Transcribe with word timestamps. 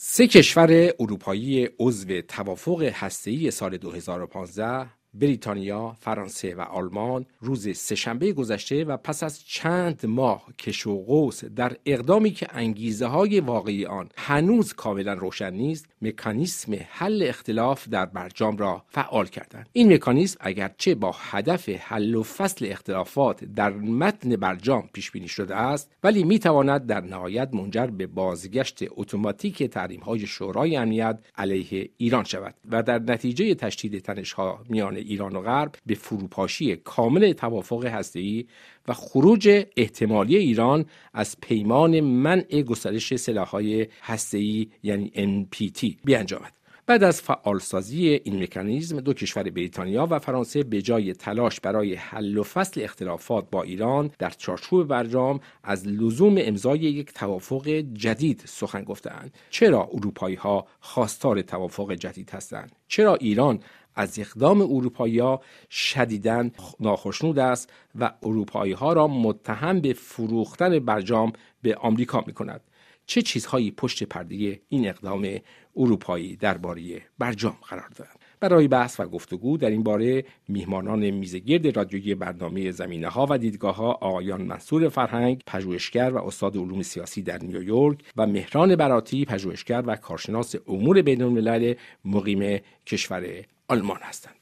سه 0.00 0.26
کشور 0.26 0.92
اروپایی 1.00 1.68
عضو 1.80 2.20
توافق 2.20 2.82
هسته‌ای 2.82 3.50
سال 3.50 3.76
2015 3.76 4.86
بریتانیا، 5.14 5.96
فرانسه 6.00 6.54
و 6.54 6.60
آلمان 6.60 7.26
روز 7.40 7.76
سهشنبه 7.76 8.32
گذشته 8.32 8.84
و 8.84 8.96
پس 8.96 9.22
از 9.22 9.44
چند 9.44 10.06
ماه 10.06 10.46
کش 10.58 10.86
و 10.86 11.04
قوس 11.04 11.44
در 11.44 11.76
اقدامی 11.86 12.30
که 12.30 12.46
انگیزه 12.50 13.06
های 13.06 13.40
واقعی 13.40 13.86
آن 13.86 14.08
هنوز 14.16 14.72
کاملا 14.72 15.12
روشن 15.12 15.54
نیست 15.54 15.88
مکانیسم 16.02 16.74
حل 16.88 17.22
اختلاف 17.28 17.88
در 17.88 18.06
برجام 18.06 18.56
را 18.56 18.84
فعال 18.88 19.26
کردند. 19.26 19.68
این 19.72 19.92
مکانیسم 19.92 20.36
اگرچه 20.40 20.94
با 20.94 21.14
هدف 21.18 21.68
حل 21.68 22.14
و 22.14 22.22
فصل 22.22 22.66
اختلافات 22.68 23.44
در 23.44 23.70
متن 23.70 24.36
برجام 24.36 24.90
پیش 24.92 25.10
بینی 25.10 25.28
شده 25.28 25.56
است 25.56 25.90
ولی 26.02 26.24
می 26.24 26.38
تواند 26.38 26.86
در 26.86 27.00
نهایت 27.00 27.54
منجر 27.54 27.86
به 27.86 28.06
بازگشت 28.06 28.78
اتوماتیک 28.90 29.62
تحریم 29.62 30.00
های 30.00 30.26
شورای 30.26 30.76
امنیت 30.76 31.18
علیه 31.36 31.90
ایران 31.96 32.24
شود 32.24 32.54
و 32.70 32.82
در 32.82 32.98
نتیجه 32.98 33.54
تشدید 33.54 33.98
تنش 33.98 34.32
ها 34.32 34.64
میان 34.68 34.96
ایران 35.08 35.36
و 35.36 35.40
غرب 35.40 35.74
به 35.86 35.94
فروپاشی 35.94 36.76
کامل 36.76 37.32
توافق 37.32 37.84
هسته‌ای 37.84 38.46
و 38.88 38.92
خروج 38.92 39.66
احتمالی 39.76 40.36
ایران 40.36 40.84
از 41.14 41.36
پیمان 41.40 42.00
منع 42.00 42.62
گسترش 42.62 43.16
سلاح‌های 43.16 43.86
هسته‌ای 44.02 44.68
یعنی 44.82 45.12
NPT 45.16 45.94
بیانجامد. 46.04 46.58
بعد 46.88 47.04
از 47.04 47.22
فعالسازی 47.22 48.08
این 48.08 48.42
مکانیزم 48.42 49.00
دو 49.00 49.12
کشور 49.12 49.42
بریتانیا 49.42 50.06
و 50.10 50.18
فرانسه 50.18 50.62
به 50.62 50.82
جای 50.82 51.12
تلاش 51.12 51.60
برای 51.60 51.94
حل 51.94 52.38
و 52.38 52.42
فصل 52.42 52.80
اختلافات 52.84 53.50
با 53.50 53.62
ایران 53.62 54.10
در 54.18 54.30
چارچوب 54.30 54.88
برجام 54.88 55.40
از 55.64 55.88
لزوم 55.88 56.34
امضای 56.38 56.78
یک 56.78 57.12
توافق 57.12 57.68
جدید 57.92 58.42
سخن 58.46 58.84
گفتند 58.84 59.34
چرا 59.50 59.88
اروپایی 59.92 60.36
ها 60.36 60.66
خواستار 60.80 61.42
توافق 61.42 61.92
جدید 61.92 62.30
هستند 62.30 62.72
چرا 62.88 63.14
ایران 63.14 63.60
از 63.98 64.18
اقدام 64.18 64.60
اروپایی 64.60 65.18
ها 65.18 65.40
شدیدن 65.70 66.50
ناخشنود 66.80 67.38
است 67.38 67.72
و 68.00 68.12
اروپایی 68.22 68.72
ها 68.72 68.92
را 68.92 69.08
متهم 69.08 69.80
به 69.80 69.92
فروختن 69.92 70.78
برجام 70.78 71.32
به 71.62 71.74
آمریکا 71.74 72.24
می 72.26 72.32
کند 72.32 72.60
چه 73.06 73.22
چیزهایی 73.22 73.70
پشت 73.70 74.04
پرده 74.04 74.60
این 74.68 74.88
اقدام 74.88 75.28
اروپایی 75.76 76.36
درباره 76.36 77.02
برجام 77.18 77.56
قرار 77.68 77.88
دارند 77.96 78.18
برای 78.40 78.68
بحث 78.68 79.00
و 79.00 79.08
گفتگو 79.08 79.56
در 79.56 79.70
این 79.70 79.82
باره 79.82 80.24
میهمانان 80.48 81.10
میزگرد 81.10 81.76
رادیویی 81.76 82.14
برنامه 82.14 82.70
زمینه 82.70 83.08
ها 83.08 83.26
و 83.30 83.38
دیدگاه 83.38 83.76
ها 83.76 83.92
آقایان 83.92 84.42
منصور 84.42 84.88
فرهنگ 84.88 85.42
پژوهشگر 85.46 86.10
و 86.10 86.18
استاد 86.18 86.56
علوم 86.56 86.82
سیاسی 86.82 87.22
در 87.22 87.38
نیویورک 87.38 87.98
و 88.16 88.26
مهران 88.26 88.76
براتی 88.76 89.24
پژوهشگر 89.24 89.82
و 89.86 89.96
کارشناس 89.96 90.54
امور 90.68 91.02
بین 91.02 91.22
الملل 91.22 91.74
مقیم 92.04 92.60
کشور 92.86 93.44
آلمان 93.68 93.98
هستند. 94.02 94.34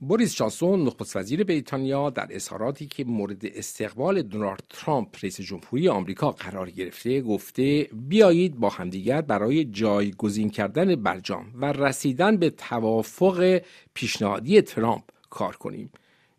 بوریس 0.00 0.36
جانسون 0.36 0.82
نخست 0.82 1.16
وزیر 1.16 1.44
بریتانیا 1.44 2.10
در 2.10 2.26
اظهاراتی 2.30 2.86
که 2.86 3.04
مورد 3.04 3.46
استقبال 3.46 4.22
دونالد 4.22 4.62
ترامپ 4.70 5.16
رئیس 5.22 5.40
جمهوری 5.40 5.88
آمریکا 5.88 6.30
قرار 6.30 6.70
گرفته 6.70 7.20
گفته 7.20 7.88
بیایید 7.92 8.56
با 8.56 8.68
همدیگر 8.68 9.20
برای 9.20 9.64
جایگزین 9.64 10.50
کردن 10.50 10.94
برجام 10.94 11.46
و 11.54 11.72
رسیدن 11.72 12.36
به 12.36 12.50
توافق 12.50 13.60
پیشنهادی 13.94 14.62
ترامپ 14.62 15.02
کار 15.30 15.56
کنیم. 15.56 15.90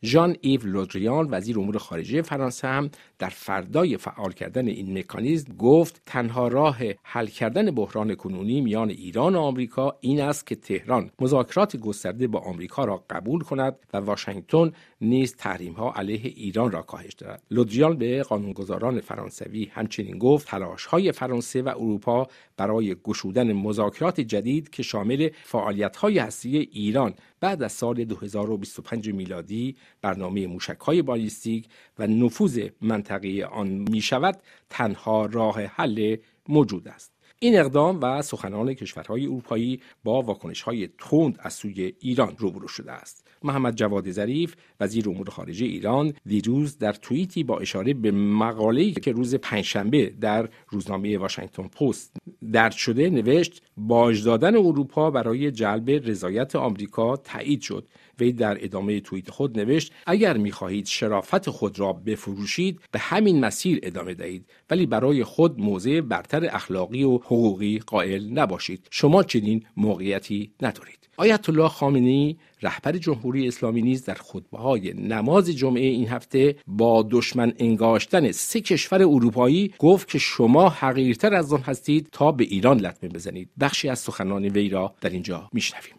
ژان 0.04 0.36
ایو 0.42 0.62
لودریان 0.64 1.28
وزیر 1.32 1.60
امور 1.60 1.78
خارجه 1.78 2.22
فرانسه 2.22 2.68
هم 2.68 2.90
در 3.20 3.30
فردای 3.30 3.98
فعال 3.98 4.32
کردن 4.32 4.68
این 4.68 4.98
مکانیزم 4.98 5.54
گفت 5.54 6.02
تنها 6.06 6.48
راه 6.48 6.78
حل 7.04 7.28
کردن 7.28 7.72
بحران 7.72 8.16
کنونی 8.16 8.62
میان 8.62 8.90
ایران 8.90 9.36
و 9.36 9.40
آمریکا 9.40 9.98
این 10.02 10.22
است 10.22 10.48
که 10.48 10.56
تهران 10.56 11.12
مذاکرات 11.20 11.78
گسترده 11.78 12.28
با 12.28 12.40
آمریکا 12.40 12.86
را 12.86 13.04
قبول 13.10 13.42
کند 13.42 13.76
و 13.94 13.98
واشنگتن 13.98 14.72
نیز 15.02 15.36
تحریم 15.36 15.74
ها 15.74 15.92
علیه 15.92 16.34
ایران 16.36 16.72
را 16.72 16.82
کاهش 16.82 17.16
دهد. 17.18 17.44
لودریان 17.52 17.98
به 17.98 18.24
قانونگذاران 18.24 19.02
فرانسوی 19.02 19.66
همچنین 19.66 20.18
گفت 20.18 20.48
تلاش 20.48 20.86
های 20.86 21.12
فرانسه 21.12 21.62
و 21.62 21.70
اروپا 21.70 22.28
برای 22.58 22.96
گشودن 23.04 23.54
مذاکرات 23.54 24.22
جدید 24.22 24.70
که 24.70 24.84
شامل 24.84 25.30
فعالیت 25.44 25.96
های 25.96 26.20
هستی 26.20 26.58
ایران 26.58 27.14
بعد 27.40 27.64
از 27.64 27.72
سال 27.72 28.06
2025 28.06 29.10
میلادی 29.10 29.76
برنامه 30.02 30.48
موشک 30.48 30.80
های 30.80 31.02
بالیستیک 31.02 31.68
و 32.00 32.08
نفوذ 32.08 32.68
منطقه 32.82 33.48
آن 33.52 33.68
می 33.68 34.02
شود 34.02 34.42
تنها 34.70 35.26
راه 35.26 35.62
حل 35.62 36.16
موجود 36.50 36.88
است. 36.88 37.18
این 37.40 37.60
اقدام 37.60 38.00
و 38.02 38.22
سخنان 38.22 38.74
کشورهای 38.74 39.26
اروپایی 39.26 39.82
با 40.04 40.22
واکنشهای 40.22 40.90
تند 40.98 41.40
از 41.40 41.54
سوی 41.54 41.94
ایران 42.00 42.36
روبرو 42.38 42.68
شده 42.68 42.92
است. 42.92 43.28
محمد 43.44 43.76
جواد 43.76 44.12
ظریف 44.12 44.56
وزیر 44.80 45.10
امور 45.10 45.30
خارجه 45.30 45.66
ایران 45.66 46.14
دیروز 46.26 46.78
در 46.78 46.94
توییتی 46.94 47.44
با 47.44 47.60
اشاره 47.60 47.94
به 47.94 48.12
مقاله‌ای 48.12 48.92
که 48.92 49.12
روز 49.12 49.36
پنجشنبه 49.36 50.14
در 50.22 50.50
روزنامه 50.70 51.18
واشنگتن 51.18 51.68
پست 51.68 52.18
درد 52.52 52.72
شده 52.72 53.10
نوشت 53.10 53.62
باج 53.78 54.24
دادن 54.24 54.56
اروپا 54.56 55.12
برای 55.12 55.52
جلب 55.52 55.90
رضایت 55.90 56.56
آمریکا 56.56 57.18
تایید 57.18 57.62
شد. 57.62 57.88
وی 58.20 58.32
در 58.32 58.64
ادامه 58.64 59.00
توییت 59.00 59.30
خود 59.30 59.60
نوشت 59.60 59.92
اگر 60.06 60.38
می‌خواهید 60.38 60.86
شرافت 60.86 61.50
خود 61.50 61.80
را 61.80 61.94
بفروشید 61.94 62.80
به 62.92 63.00
همین 63.00 63.40
مسیر 63.40 63.80
ادامه 63.84 64.14
دهید 64.14 64.46
ولی 64.70 64.86
برای 64.86 65.24
خود 65.24 65.60
موضع 65.60 66.02
برتر 66.02 66.56
اخلاقی 66.56 67.04
و 67.04 67.18
حقوقی 67.18 67.80
قائل 67.80 68.30
نباشید. 68.30 68.88
شما 68.92 69.24
چنین 69.24 69.66
موقعیتی 69.78 70.52
ندارید. 70.62 71.10
آیت 71.18 71.50
الله 71.50 71.68
خامنه‌ای 71.68 72.36
رهبر 72.62 72.92
جمهوری 72.92 73.48
اسلامی 73.48 73.82
نیز 73.82 74.06
در 74.06 74.14
خطبه 74.14 74.58
های 74.58 74.94
نماز 74.94 75.50
جمعه 75.50 75.86
این 75.86 76.08
هفته 76.08 76.56
با 76.68 77.08
دشمن 77.12 77.54
انگاشتن 77.60 78.32
سه 78.32 78.62
کشور 78.62 79.02
اروپایی 79.02 79.74
گفت 79.80 80.08
که 80.08 80.18
شما 80.18 80.70
حقیرتر 80.70 81.34
از 81.34 81.54
آن 81.54 81.62
هستید 81.62 82.10
تا 82.12 82.32
به 82.32 82.44
ایران 82.44 82.80
لطمه 82.80 83.10
بزنید. 83.10 83.50
بخشی 83.60 83.90
از 83.90 84.00
سخنان 84.00 84.46
وی 84.46 84.70
را 84.70 84.96
در 85.02 85.10
اینجا 85.10 85.50
میشنویم. 85.54 85.97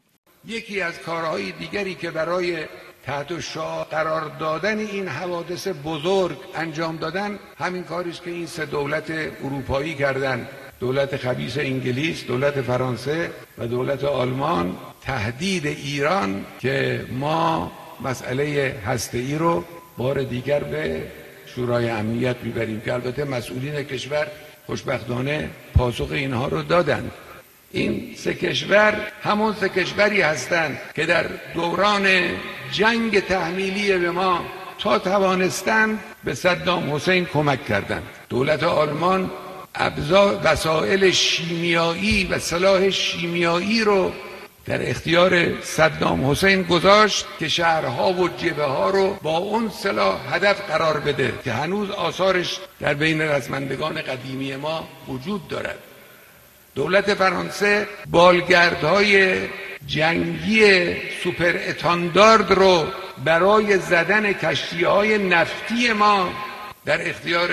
یکی 0.49 0.81
از 0.81 0.99
کارهای 0.99 1.53
دیگری 1.53 1.95
که 1.95 2.11
برای 2.11 2.65
تحت 3.05 3.41
شاه 3.41 3.89
قرار 3.91 4.31
دادن 4.41 4.79
این 4.79 5.09
حوادث 5.09 5.69
بزرگ 5.85 6.37
انجام 6.55 6.97
دادن 6.97 7.39
همین 7.59 7.83
کاری 7.83 8.11
است 8.11 8.23
که 8.23 8.31
این 8.31 8.47
سه 8.47 8.67
دولت 8.67 9.11
اروپایی 9.45 9.95
کردند 9.95 10.49
دولت 10.81 11.17
خبیس 11.17 11.59
انگلیس 11.59 12.25
دولت 12.25 12.61
فرانسه 12.61 13.31
و 13.59 13.67
دولت 13.67 14.05
آلمان 14.05 14.77
تهدید 15.03 15.67
ایران 15.67 16.45
که 16.59 17.07
ما 17.11 17.73
مسئله 18.01 18.75
هسته 18.87 19.19
ای 19.19 19.35
رو 19.35 19.65
بار 19.97 20.23
دیگر 20.23 20.61
به 20.61 21.03
شورای 21.47 21.91
امنیت 21.91 22.37
می‌بریم. 22.43 22.81
که 22.81 22.93
البته 22.93 23.25
مسئولین 23.25 23.83
کشور 23.83 24.27
خوشبختانه 24.67 25.51
پاسخ 25.75 26.09
اینها 26.11 26.49
رو 26.49 26.63
دادند 26.63 27.13
این 27.73 28.15
سه 28.17 28.35
کشور 28.35 29.13
همون 29.23 29.55
سه 29.61 29.69
کشوری 29.69 30.21
هستند 30.21 30.79
که 30.97 31.07
در 31.07 31.27
دوران 31.55 32.09
جنگ 32.73 33.21
تحمیلی 33.21 33.99
به 33.99 34.11
ما 34.11 34.45
تا 34.79 34.99
توانستند 34.99 36.01
به 36.25 36.35
صدام 36.35 36.95
حسین 36.95 37.25
کمک 37.25 37.67
کردند. 37.67 38.03
دولت 38.29 38.63
آلمان 38.63 39.31
ابزار 39.75 40.41
وسایل 40.45 41.11
شیمیایی 41.11 42.25
و 42.25 42.39
سلاح 42.39 42.91
شیمیایی 42.91 43.85
رو 43.85 44.13
در 44.67 44.91
اختیار 44.91 45.63
صدام 45.63 46.31
حسین 46.31 46.63
گذاشت 46.63 47.27
که 47.39 47.49
شهرها 47.49 48.13
و 48.13 48.29
جبه 48.29 48.65
ها 48.65 48.91
رو 48.91 49.19
با 49.23 49.37
اون 49.39 49.71
سلاح 49.71 50.35
هدف 50.35 50.61
قرار 50.71 51.01
بده 51.01 51.33
که 51.45 51.53
هنوز 51.53 51.91
آثارش 51.91 52.61
در 52.81 52.95
بین 52.95 53.23
رزمندگان 53.23 54.03
قدیمی 54.03 54.57
ما 54.57 54.89
وجود 55.09 55.49
دارد. 55.49 55.79
دولت 56.79 57.15
فرانسه 57.15 57.87
بالگردهای 58.11 59.39
جنگی 59.87 60.95
سوپر 61.23 61.57
اتاندارد 61.69 62.53
رو 62.53 62.87
برای 63.25 63.79
زدن 63.79 64.33
کشتی 64.33 64.85
های 64.85 65.19
نفتی 65.19 65.93
ما 65.93 66.33
در 66.85 67.09
اختیار 67.09 67.51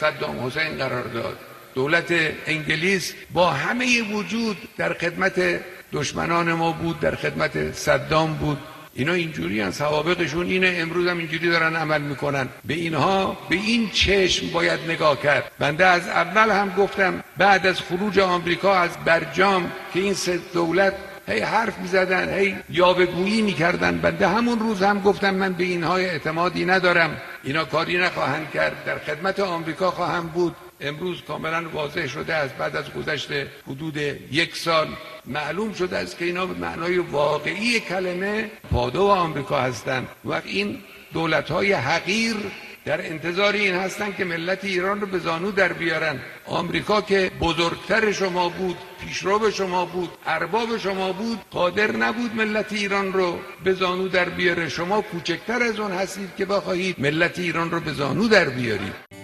صدام 0.00 0.46
حسین 0.46 0.78
قرار 0.78 1.02
داد. 1.02 1.38
دولت 1.74 2.14
انگلیس 2.46 3.14
با 3.32 3.50
همه 3.50 4.02
وجود 4.02 4.56
در 4.76 4.92
خدمت 4.92 5.60
دشمنان 5.92 6.52
ما 6.52 6.72
بود 6.72 7.00
در 7.00 7.14
خدمت 7.14 7.72
صدام 7.72 8.34
بود. 8.34 8.58
اینا 8.94 9.12
اینجوری 9.12 9.60
هن. 9.60 9.70
سوابقشون 9.70 10.46
اینه 10.46 10.74
امروز 10.78 11.06
هم 11.06 11.18
اینجوری 11.18 11.50
دارن 11.50 11.76
عمل 11.76 12.00
می‌کنن. 12.00 12.48
به 12.64 12.74
اینها 12.74 13.36
به 13.48 13.56
این 13.56 13.90
چشم 13.90 14.46
باید 14.46 14.80
نگاه 14.88 15.22
کرد. 15.22 15.50
بنده 15.58 15.86
از 15.86 16.08
اول 16.08 16.50
هم 16.50 16.74
گفتم 16.78 17.24
بعد 17.36 17.66
از 17.66 17.80
خروج 17.80 18.18
آمریکا 18.18 18.74
از 18.74 18.90
برجام 19.04 19.72
که 19.94 20.00
این 20.00 20.14
سه 20.14 20.40
دولت 20.54 20.94
هی 21.28 21.40
حرف 21.40 21.78
می‌زدن 21.78 22.38
هی 22.38 22.56
یاوهگویی 22.70 23.42
می‌کردن. 23.42 23.98
بنده 23.98 24.28
همون 24.28 24.58
روز 24.58 24.82
هم 24.82 25.00
گفتم 25.00 25.34
من 25.34 25.52
به 25.52 25.64
اینها 25.64 25.96
اعتمادی 25.96 26.64
ندارم. 26.64 27.16
اینا 27.44 27.64
کاری 27.64 27.98
نخواهند 27.98 28.50
کرد. 28.54 28.84
در 28.84 28.98
خدمت 28.98 29.40
آمریکا 29.40 29.90
خواهم 29.90 30.26
بود. 30.26 30.56
امروز 30.80 31.22
کاملا 31.28 31.68
واضح 31.68 32.06
شده 32.06 32.34
است 32.34 32.54
بعد 32.54 32.76
از 32.76 32.92
گذشت 32.92 33.28
حدود 33.66 33.96
یک 34.32 34.56
سال 34.56 34.88
معلوم 35.26 35.72
شده 35.72 35.98
است 35.98 36.18
که 36.18 36.24
اینا 36.24 36.46
به 36.46 36.54
معنای 36.54 36.98
واقعی 36.98 37.80
کلمه 37.80 38.50
پادو 38.72 39.06
آمریکا 39.06 39.60
هستند. 39.60 40.08
و 40.24 40.40
این 40.44 40.78
دولت 41.12 41.50
های 41.50 41.72
حقیر 41.72 42.36
در 42.84 43.06
انتظار 43.06 43.52
این 43.52 43.74
هستند 43.74 44.16
که 44.16 44.24
ملت 44.24 44.64
ایران 44.64 45.00
رو 45.00 45.06
به 45.06 45.18
زانو 45.18 45.50
در 45.50 45.72
بیارن. 45.72 46.20
آمریکا 46.46 47.00
که 47.00 47.30
بزرگتر 47.40 48.12
شما 48.12 48.48
بود 48.48 48.76
پیشرو 49.00 49.50
شما 49.50 49.84
بود 49.84 50.10
ارباب 50.26 50.76
شما 50.78 51.12
بود 51.12 51.38
قادر 51.50 51.96
نبود 51.96 52.34
ملت 52.34 52.72
ایران 52.72 53.12
رو 53.12 53.38
به 53.64 53.72
زانو 53.72 54.08
در 54.08 54.28
بیاره. 54.28 54.68
شما 54.68 55.00
کوچکتر 55.00 55.62
از 55.62 55.80
اون 55.80 55.92
هستید 55.92 56.36
که 56.36 56.44
بخواهید 56.44 57.00
ملت 57.00 57.38
ایران 57.38 57.70
رو 57.70 57.80
به 57.80 57.92
زانو 57.92 58.28
در 58.28 58.48
بیارید. 58.48 59.23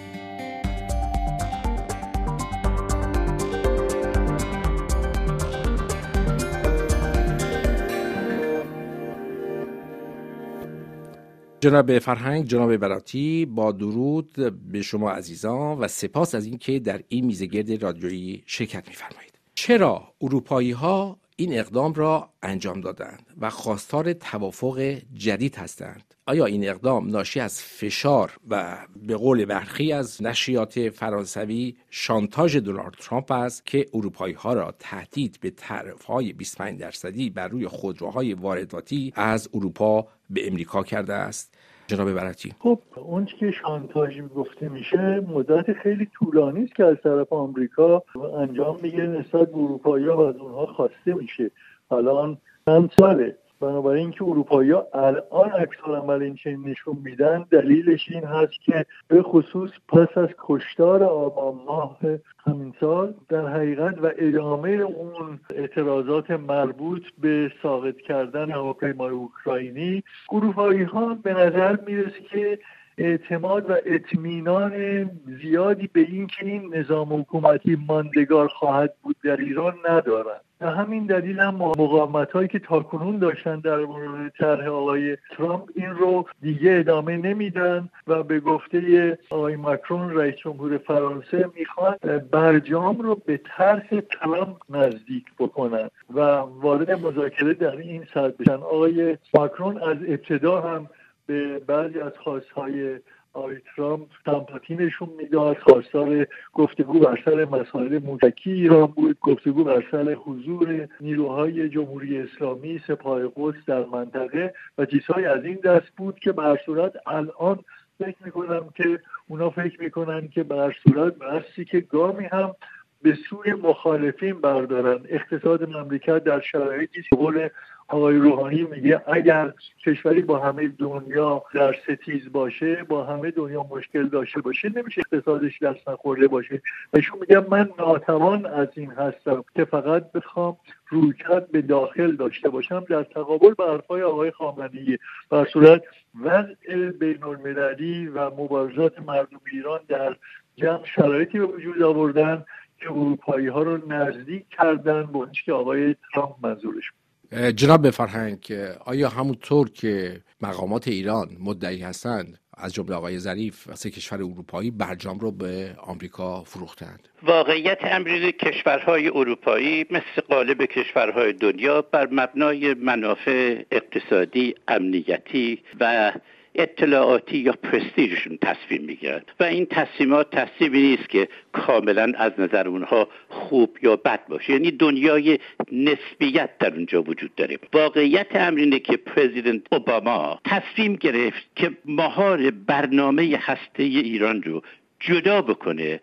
جناب 11.61 11.99
فرهنگ 11.99 12.45
جناب 12.45 12.77
براتی 12.77 13.47
با 13.47 13.73
درود 13.73 14.33
به 14.73 14.83
شما 14.83 15.11
عزیزان 15.11 15.79
و 15.79 15.89
سپاس 15.89 16.35
از 16.35 16.47
اینکه 16.47 16.79
در 16.79 17.03
این 17.09 17.27
میزگرد 17.27 17.83
رادیویی 17.83 18.43
شرکت 18.47 18.89
میفرمایید. 18.89 19.33
چرا 19.55 20.15
اروپایی 20.21 20.71
ها 20.71 21.19
این 21.41 21.59
اقدام 21.59 21.95
را 21.95 22.31
انجام 22.43 22.81
دادند 22.81 23.27
و 23.41 23.51
خواستار 23.51 24.13
توافق 24.13 24.99
جدید 25.15 25.57
هستند. 25.57 26.15
آیا 26.27 26.47
این 26.47 26.69
اقدام 26.69 27.11
ناشی 27.11 27.41
از 27.41 27.63
فشار 27.63 28.37
و 28.49 28.79
به 28.97 29.17
قول 29.17 29.45
برخی 29.45 29.93
از 29.93 30.23
نشریات 30.23 30.91
فرانسوی 30.91 31.77
شانتاژ 31.91 32.57
دونالد 32.57 32.95
ترامپ 33.01 33.33
است 33.33 33.67
که 33.67 33.87
اروپایی 33.95 34.35
ها 34.35 34.53
را 34.53 34.75
تهدید 34.79 35.39
به 35.41 35.51
تعرف 35.51 36.03
های 36.03 36.33
25 36.33 36.81
درصدی 36.81 37.31
بر 37.31 37.49
روی 37.49 37.69
خودروهای 37.69 38.35
وارداتی 38.35 39.13
از 39.17 39.49
اروپا 39.55 40.09
به 40.31 40.47
امریکا 40.47 40.83
کرده 40.83 41.15
است؟ 41.15 41.55
جناب 41.91 42.13
براتی 42.13 42.53
خب 42.59 42.79
اون 42.97 43.25
که 43.25 43.51
شانتاژ 43.51 44.21
گفته 44.37 44.69
میشه 44.69 45.21
مدت 45.21 45.73
خیلی 45.73 46.09
طولانی 46.19 46.65
است 46.65 46.75
که 46.75 46.85
از 46.85 46.97
طرف 47.03 47.33
آمریکا 47.33 48.03
انجام 48.39 48.77
می‌گیره 48.83 49.07
نسبت 49.07 49.51
به 49.51 49.57
اروپایی 49.57 50.07
و 50.07 50.21
از 50.21 50.37
اونها 50.37 50.67
خواسته 50.67 51.15
میشه. 51.15 51.51
الان 51.91 52.39
چند 52.67 52.91
ساله؟ 52.99 53.37
بنابراین 53.61 54.11
که 54.11 54.25
اروپایی 54.25 54.73
الان 54.73 55.51
عکس 55.51 55.77
عمل 55.85 56.23
این 56.23 56.35
چنین 56.35 56.69
نشون 56.69 56.99
میدن 57.05 57.47
دلیلش 57.51 58.09
این 58.11 58.25
هست 58.25 58.53
که 58.65 58.87
به 59.09 59.23
خصوص 59.23 59.71
پس 59.89 60.19
از 60.19 60.29
کشتار 60.39 61.05
آبان 61.05 61.55
ماه 61.67 61.99
همین 62.47 62.75
سال 62.81 63.15
در 63.29 63.47
حقیقت 63.47 63.99
و 64.03 64.11
ادامه 64.19 64.71
اون 64.71 65.41
اعتراضات 65.55 66.31
مربوط 66.31 67.03
به 67.19 67.53
ساقط 67.63 67.97
کردن 67.97 68.51
هواپیمای 68.51 69.11
اوکراینی 69.11 70.03
اروپایی 70.33 70.83
ها 70.83 71.15
به 71.15 71.35
نظر 71.35 71.77
می‌رسه 71.87 72.21
که 72.31 72.59
اعتماد 72.99 73.71
و 73.71 73.75
اطمینان 73.87 75.11
زیادی 75.43 75.87
به 75.93 76.01
اینکه 76.01 76.47
این 76.47 76.75
نظام 76.75 77.21
حکومتی 77.21 77.79
ماندگار 77.89 78.49
خواهد 78.49 78.95
بود 79.03 79.17
در 79.25 79.37
ایران 79.37 79.75
ندارند 79.89 80.50
به 80.61 80.71
همین 80.71 81.07
دلیل 81.07 81.41
هم 81.41 81.55
مقاومت 81.55 82.33
هایی 82.33 82.49
که 82.49 82.59
تاکنون 82.59 83.19
داشتن 83.19 83.61
در 83.61 83.77
مورد 83.77 84.33
طرح 84.39 84.67
آقای 84.67 85.17
ترامپ 85.37 85.69
این 85.75 85.91
رو 85.91 86.27
دیگه 86.43 86.77
ادامه 86.81 87.17
نمیدن 87.17 87.89
و 88.07 88.23
به 88.23 88.41
گفته 88.41 89.19
آقای 89.31 89.57
مکرون 89.57 90.17
رئیس 90.17 90.35
جمهور 90.35 90.79
فرانسه 90.79 91.51
می‌خوان 91.59 91.97
برجام 92.31 92.99
رو 92.99 93.15
به 93.15 93.41
طرح 93.57 94.01
ترامپ 94.01 94.57
نزدیک 94.71 95.25
بکنن 95.39 95.91
و 96.15 96.21
وارد 96.61 96.91
مذاکره 96.91 97.55
در 97.55 97.77
این 97.77 98.05
سطح 98.15 98.33
بشن. 98.39 98.53
آقای 98.53 99.17
مکرون 99.35 99.83
از 99.83 99.97
ابتدا 100.09 100.61
هم 100.61 100.87
به 101.27 101.59
بعضی 101.59 102.01
از 102.01 102.13
خواستهای 102.25 102.99
آقای 103.33 103.57
ترامپ 103.77 104.09
سمپاتی 104.25 104.77
نشون 104.77 105.09
می‌داد. 105.19 105.59
خواستار 105.59 106.27
گفتگو 106.53 106.99
بر 106.99 107.23
سر 107.25 107.45
مسائل 107.45 107.99
موشکی 107.99 108.53
ایران 108.53 108.87
بود. 108.87 109.19
گفتگو 109.21 109.65
بر 109.65 109.85
سر 109.91 110.13
حضور 110.13 110.89
نیروهای 111.01 111.69
جمهوری 111.69 112.19
اسلامی 112.19 112.81
سپاه 112.87 113.23
قدس 113.37 113.65
در 113.67 113.85
منطقه 113.85 114.55
و 114.79 114.85
چیزهای 114.85 115.25
از 115.25 115.45
این 115.45 115.59
دست 115.65 115.91
بود 115.97 116.19
که 116.19 116.33
به 116.33 116.59
صورت 116.67 116.93
الان 117.07 117.59
فکر 117.99 118.17
می‌کنم 118.25 118.69
که 118.75 119.01
اونا 119.29 119.51
فکر 119.51 119.83
می‌کنن 119.83 120.29
که 120.29 120.43
به 120.43 120.75
صورت 120.83 121.15
بحثی 121.15 121.65
که 121.65 121.81
گامی 121.81 122.25
هم 122.25 122.55
به 123.03 123.19
سوی 123.31 123.53
مخالفین 123.53 124.41
بردارن. 124.41 125.07
اقتصاد 125.09 125.69
مملکت 125.69 126.25
در 126.25 126.41
شرایطی 126.41 127.03
قول 127.11 127.49
آقای 127.91 128.17
روحانی 128.17 128.63
میگه 128.63 129.03
اگر 129.07 129.53
کشوری 129.87 130.23
با 130.23 130.39
همه 130.39 130.69
دنیا 130.69 131.43
در 131.55 131.77
ستیز 131.85 132.33
باشه 132.33 132.85
با 132.89 133.05
همه 133.05 133.31
دنیا 133.31 133.67
مشکل 133.71 134.09
داشته 134.09 134.41
باشه 134.41 134.73
نمیشه 134.77 135.03
اقتصادش 135.13 135.63
دست 135.63 135.89
نخورده 135.89 136.29
باشه. 136.29 136.63
ایشون 136.95 137.19
میگه 137.21 137.41
من 137.51 137.71
ناتوان 137.79 138.47
از 138.47 138.69
این 138.75 138.91
هستم 138.91 139.45
که 139.57 139.65
فقط 139.65 140.13
بخوام 140.13 140.57
رویکرد 140.89 141.51
به 141.51 141.63
داخل 141.63 142.17
داشته 142.17 142.49
باشم 142.49 142.85
در 142.89 143.03
تقابل 143.03 143.55
به 143.55 143.65
حرفهای 143.65 144.03
آقای 144.03 144.31
خامنه‌ای. 144.31 144.99
بر 145.31 145.45
صورت 145.53 145.83
وضع 146.25 146.91
بین 146.91 147.25
المللی 147.25 148.07
و 148.07 148.31
مبارزات 148.31 148.99
مردم 148.99 149.41
ایران 149.53 149.81
در 149.89 150.17
جمع 150.57 150.85
شرایطی 150.85 151.39
به 151.39 151.47
وجود 151.47 151.83
آوردن 151.83 152.45
که 152.79 152.91
اروپایی 152.91 153.47
ها 153.47 153.63
رو 153.63 153.93
نزدیک 153.93 154.49
کردن 154.51 155.03
به 155.03 155.27
که 155.45 155.53
آقای 155.53 155.97
ترامپ 156.15 156.35
منظورش 156.43 156.93
جناب 157.33 157.91
فرهنگ 157.91 158.53
آیا 158.85 159.09
همونطور 159.09 159.71
که 159.71 160.21
مقامات 160.41 160.89
ایران 160.89 161.29
مدعی 161.41 161.83
هستند 161.83 162.39
از 162.55 162.75
جمله 162.75 162.95
آقای 162.95 163.19
ظریف 163.19 163.75
سه 163.75 163.91
کشور 163.91 164.19
اروپایی 164.19 164.71
برجام 164.71 165.19
رو 165.19 165.31
به 165.31 165.75
آمریکا 165.79 166.43
فروختند؟ 166.45 167.09
واقعیت 167.23 167.79
امری 167.83 168.33
کشورهای 168.33 169.09
اروپایی 169.09 169.87
مثل 169.91 170.21
قالب 170.29 170.65
کشورهای 170.65 171.33
دنیا 171.33 171.83
بر 171.83 172.09
مبنای 172.11 172.75
منافع 172.75 173.63
اقتصادی 173.71 174.55
امنیتی 174.69 175.63
و 175.81 176.13
اطلاعاتی 176.63 177.39
یا 177.39 177.53
پرستیجشون 177.53 178.39
تصمیم 178.43 178.83
می‌گیرن. 178.83 179.23
و 179.41 179.45
این 179.45 179.67
تصمیمات 179.67 180.31
تصمیمی 180.31 180.83
نیست 180.83 181.09
که 181.09 181.29
کاملا 181.53 182.13
از 182.19 182.33
نظر 182.39 182.69
اونها 182.69 183.09
خوب 183.29 183.79
یا 183.83 183.97
بد 183.97 184.27
باشه. 184.29 184.53
یعنی 184.53 184.71
دنیای 184.71 185.39
نسبیت 185.73 186.59
در 186.59 186.75
اونجا 186.75 187.03
وجود 187.03 187.35
داره. 187.35 187.59
واقعیت 187.73 188.27
امر 188.35 188.59
اینه 188.59 188.79
که 188.79 188.97
پرزیدنت 188.97 189.63
اوباما 189.73 190.41
تصمیم 190.45 190.97
گرفت 190.97 191.51
که 191.57 191.71
مهار 191.85 192.51
برنامه 192.51 193.39
هسته 193.43 193.83
ایران 193.83 194.43
رو 194.43 194.63
جدا 195.01 195.43
بکنه 195.43 196.01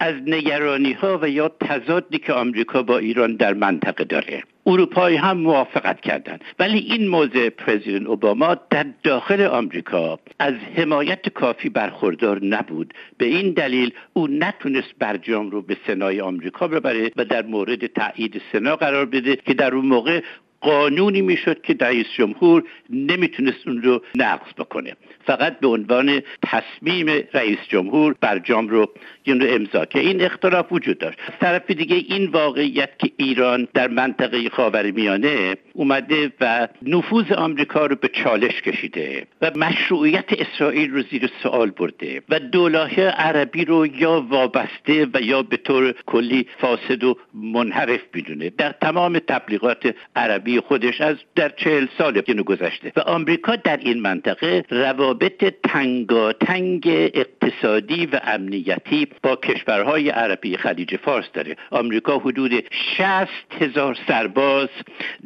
از 0.00 0.14
نگرانی 0.26 0.92
ها 0.92 1.18
و 1.22 1.28
یا 1.28 1.48
تضادی 1.48 2.18
که 2.18 2.32
آمریکا 2.32 2.82
با 2.82 2.98
ایران 2.98 3.36
در 3.36 3.54
منطقه 3.54 4.04
داره. 4.04 4.42
اروپایی 4.66 5.16
هم 5.16 5.38
موافقت 5.38 6.00
کردند 6.00 6.44
ولی 6.58 6.78
این 6.78 7.08
موضع 7.08 7.48
پرزیدنت 7.48 8.06
اوباما 8.06 8.56
در 8.70 8.86
داخل 9.02 9.40
آمریکا 9.40 10.18
از 10.38 10.54
حمایت 10.54 11.28
کافی 11.28 11.68
برخوردار 11.68 12.44
نبود. 12.44 12.94
به 13.18 13.26
این 13.26 13.52
دلیل 13.52 13.92
او 14.12 14.28
نتونست 14.28 14.94
برجام 14.98 15.50
رو 15.50 15.62
به 15.62 15.76
سنای 15.86 16.20
آمریکا 16.20 16.68
ببره 16.68 17.10
و 17.16 17.24
در 17.24 17.42
مورد 17.42 17.86
تایید 17.86 18.42
سنا 18.52 18.76
قرار 18.76 19.06
بده 19.06 19.36
که 19.36 19.54
در 19.54 19.74
اون 19.74 19.86
موقع 19.86 20.22
قانونی 20.60 21.20
می‌شد 21.20 21.62
که 21.62 21.76
رئیس 21.80 22.06
جمهور 22.16 22.62
نمی‌تونست 22.90 23.66
اون 23.66 23.82
رو 23.82 24.02
نقض 24.14 24.52
بکنه. 24.58 24.96
فقط 25.26 25.60
به 25.60 25.68
عنوان 25.68 26.22
تصمیم 26.42 27.06
رئیس 27.34 27.58
جمهور 27.68 28.14
برجام 28.20 28.68
رو 28.68 28.90
این 29.22 29.54
امضا 29.54 29.84
که 29.84 29.98
این 29.98 30.22
اختلاف 30.22 30.72
وجود 30.72 30.98
داشت. 30.98 31.18
طرف 31.40 31.70
دیگه 31.70 31.96
این 31.96 32.26
واقعیت 32.26 32.98
که 32.98 33.10
ایران 33.16 33.68
در 33.74 33.88
منطقه 33.88 34.48
خاورمیانه 34.48 35.56
اومده 35.72 36.32
و 36.40 36.68
نفوذ 36.82 37.32
آمریکا 37.32 37.86
رو 37.86 37.96
به 37.96 38.08
چالش 38.08 38.62
کشیده 38.62 39.26
و 39.42 39.50
مشروعیت 39.56 40.24
اسرائیل 40.32 40.90
رو 40.90 41.02
زیر 41.02 41.30
سوال 41.42 41.70
برده 41.70 42.22
و 42.28 42.40
دولاه 42.40 43.00
عربی 43.00 43.64
رو 43.64 43.86
یا 43.86 44.26
وابسته 44.28 45.06
و 45.14 45.20
یا 45.22 45.42
به 45.42 45.56
طور 45.56 45.94
کلی 46.06 46.46
فاسد 46.58 47.04
و 47.04 47.16
منحرف 47.34 48.00
می‌دونه. 48.14 48.50
در 48.50 48.72
تمام 48.72 49.18
تبلیغات 49.18 49.94
عربی 50.16 50.49
خودش 50.58 51.00
از 51.00 51.16
در 51.36 51.48
چهل 51.48 51.86
سال 51.98 52.20
گذشته. 52.20 52.92
و 52.96 53.00
آمریکا 53.00 53.56
در 53.56 53.76
این 53.76 54.00
منطقه 54.00 54.64
روابط 54.70 55.54
تنگاتنگ 55.64 56.82
اقتصادی 57.14 58.06
و 58.06 58.20
امنیتی 58.24 59.08
با 59.22 59.36
کشورهای 59.36 60.10
عربی 60.10 60.56
خلیج 60.56 60.96
فارس 60.96 61.26
داره. 61.32 61.56
آمریکا 61.70 62.18
حدود 62.18 62.52
60 62.96 63.28
هزار 63.60 63.98
سرباز 64.08 64.68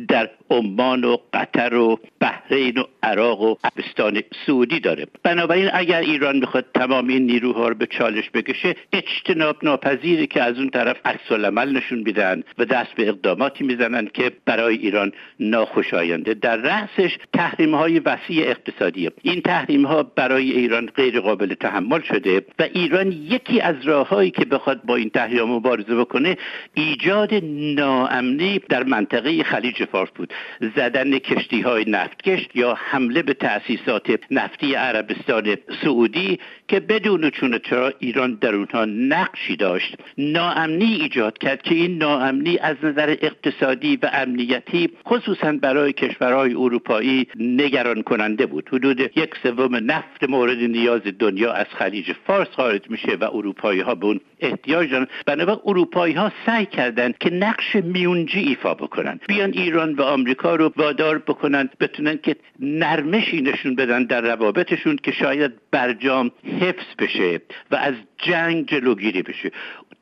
در 0.08 0.30
عمان 0.50 1.04
و 1.04 1.16
قطر 1.32 1.74
و 1.74 2.00
بحرین 2.20 2.78
و 2.78 2.84
عراق 3.02 3.40
و 3.40 3.54
عربستان 3.64 4.22
سعودی 4.46 4.80
داره. 4.80 5.06
بنابراین 5.22 5.70
اگر 5.72 6.00
ایران 6.00 6.40
بخواد 6.40 6.64
تمام 6.74 7.08
این 7.08 7.26
نیروها 7.26 7.68
رو 7.68 7.74
به 7.74 7.86
چالش 7.86 8.30
بکشه 8.34 8.76
اجتناب 8.92 9.56
ناپذیری 9.62 10.26
که 10.26 10.42
از 10.42 10.58
اون 10.58 10.70
طرف 10.70 10.96
عکس 11.04 11.32
نشون 11.74 11.98
میدن 11.98 12.42
و 12.58 12.64
دست 12.64 12.94
به 12.94 13.08
اقداماتی 13.08 13.64
می‌زنن 13.64 14.10
که 14.14 14.32
برای 14.44 14.76
ایران 14.76 15.12
ناخوشاینده. 15.40 16.34
در 16.34 16.56
رأسش 16.56 17.18
تحریم 17.32 17.74
های 17.74 17.98
وسیع 17.98 18.50
اقتصادی. 18.50 19.10
این 19.22 19.40
تحریم 19.40 19.86
ها 19.86 20.02
برای 20.02 20.52
ایران 20.52 20.86
غیر 20.86 21.20
قابل 21.20 21.54
تحمل 21.54 22.00
شده 22.00 22.42
و 22.58 22.62
ایران 22.62 23.12
یکی 23.12 23.60
از 23.60 23.76
راههایی 23.84 24.30
که 24.30 24.44
بخواد 24.44 24.82
با 24.82 24.96
این 24.96 25.10
تحریم 25.10 25.44
مبارزه 25.44 25.94
بکنه 25.94 26.36
ایجاد 26.74 27.34
ناامنی 27.52 28.60
در 28.68 28.82
منطقه 28.82 29.42
خلیج 29.42 29.84
فارس 29.84 30.10
بود. 30.14 30.32
زدن 30.76 31.18
کشتی 31.18 31.60
های 31.60 31.84
نفتکش 31.88 32.48
یا 32.54 32.74
حمله 32.74 33.22
به 33.22 33.34
تأسیسات 33.34 34.20
نفتی 34.30 34.74
عربستان 34.74 35.56
سعودی 35.82 36.38
که 36.68 36.80
بدون 36.80 37.30
چون 37.30 37.58
چرا 37.58 37.92
ایران 37.98 38.38
در 38.40 38.54
اونها 38.54 38.84
نقشی 38.84 39.56
داشت 39.56 39.96
ناامنی 40.18 40.94
ایجاد 41.00 41.38
کرد 41.38 41.62
که 41.62 41.74
این 41.74 41.98
ناامنی 41.98 42.58
از 42.58 42.76
نظر 42.82 43.16
اقتصادی 43.22 43.98
و 44.02 44.10
امنیتی 44.12 44.90
خصوصا 45.06 45.52
برای 45.52 45.92
کشورهای 45.92 46.54
اروپایی 46.54 47.26
نگران 47.40 48.02
کننده 48.02 48.46
بود. 48.46 48.68
حدود 48.72 49.00
یک 49.00 49.34
سوم 49.42 49.76
نفت 49.76 50.24
مورد 50.28 50.58
نیاز 50.58 51.00
دنیا 51.18 51.52
از 51.52 51.66
خلیج 51.78 52.12
فارس 52.26 52.48
خارج 52.48 52.90
میشه 52.90 53.16
و 53.20 53.24
اروپایی 53.24 53.80
ها 53.80 53.94
به 53.94 54.06
اون 54.06 54.20
احتیاج 54.40 54.90
دارن. 54.90 55.06
بنابراین 55.26 55.60
اروپایی 55.64 56.14
ها 56.14 56.32
سعی 56.46 56.66
کردند 56.66 57.18
که 57.18 57.30
نقش 57.30 57.74
میونجی 57.74 58.40
ایفا 58.40 58.74
بکنن. 58.74 59.20
بیان 59.28 59.52
ایران 59.52 59.94
و 59.94 60.02
آمریکا 60.02 60.54
رو 60.54 60.72
وادار 60.76 61.18
بکنن 61.18 61.68
بتونن 61.80 62.18
که 62.22 62.36
نرمشی 62.60 63.42
نشون 63.42 63.74
بدن 63.74 64.04
در 64.04 64.20
روابطشون 64.20 64.96
که 64.96 65.12
شاید 65.12 65.52
برجام 65.70 66.30
حفظ 66.60 66.86
بشه 66.98 67.40
و 67.70 67.76
از 67.76 67.94
جنگ 68.18 68.68
جلوگیری 68.68 69.22
بشه. 69.22 69.50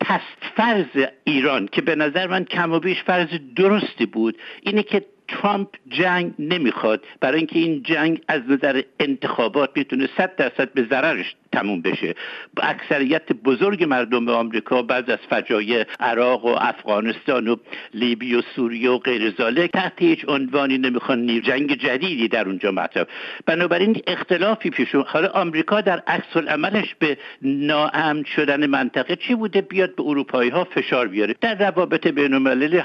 پس 0.00 0.20
فرض 0.56 1.06
ایران 1.24 1.68
که 1.72 1.82
به 1.82 1.94
نظر 1.94 2.26
من 2.26 2.44
کم 2.44 2.72
و 2.72 2.78
بیش 2.78 3.02
فرض 3.02 3.28
درستی 3.56 4.06
بود 4.06 4.38
اینه 4.62 4.82
که 4.82 5.04
ترامپ 5.28 5.68
جنگ 5.88 6.34
نمی‌خواد. 6.38 7.04
برای 7.20 7.38
اینکه 7.38 7.58
این 7.58 7.82
جنگ 7.82 8.20
از 8.28 8.40
نظر 8.48 8.82
انتخابات 9.00 9.70
می‌تونه 9.76 10.08
صد 10.16 10.36
درصد 10.36 10.72
به 10.72 10.86
ضررش 10.90 11.34
تموم 11.52 11.82
بشه. 11.82 12.14
اکثریت 12.62 13.32
بزرگ 13.32 13.84
مردم 13.84 14.28
آمریکا 14.28 14.82
بعد 14.82 15.10
از 15.10 15.18
فجایع 15.30 15.84
عراق 16.00 16.44
و 16.44 16.48
افغانستان 16.48 17.48
و 17.48 17.56
لیبی 17.94 18.34
و 18.34 18.42
سوریه 18.56 18.90
و 18.90 18.98
غیر 18.98 19.34
ذالک 19.38 19.70
تحت 19.70 19.92
هیچ 19.98 20.24
عنوانی 20.28 20.78
نمی‌خوان 20.78 21.42
جنگ 21.42 21.74
جدیدی 21.74 22.28
در 22.28 22.46
اونجا 22.46 22.70
مطرح. 22.70 23.04
بنابراین 23.46 24.02
اختلافی 24.06 24.70
پیش 24.70 24.94
حالا 24.94 25.28
آمریکا 25.28 25.80
در 25.80 26.02
عکس 26.06 26.36
عملش 26.36 26.94
به 26.98 27.18
ناامن 27.42 28.24
شدن 28.24 28.66
منطقه 28.66 29.16
چی 29.16 29.34
بوده؟ 29.34 29.60
بیاد 29.60 29.94
به 29.94 30.02
اروپایی 30.02 30.50
ها 30.50 30.64
فشار 30.64 31.08
بیاره. 31.08 31.34
در 31.40 31.54
روابط 31.54 32.06
بین 32.06 32.32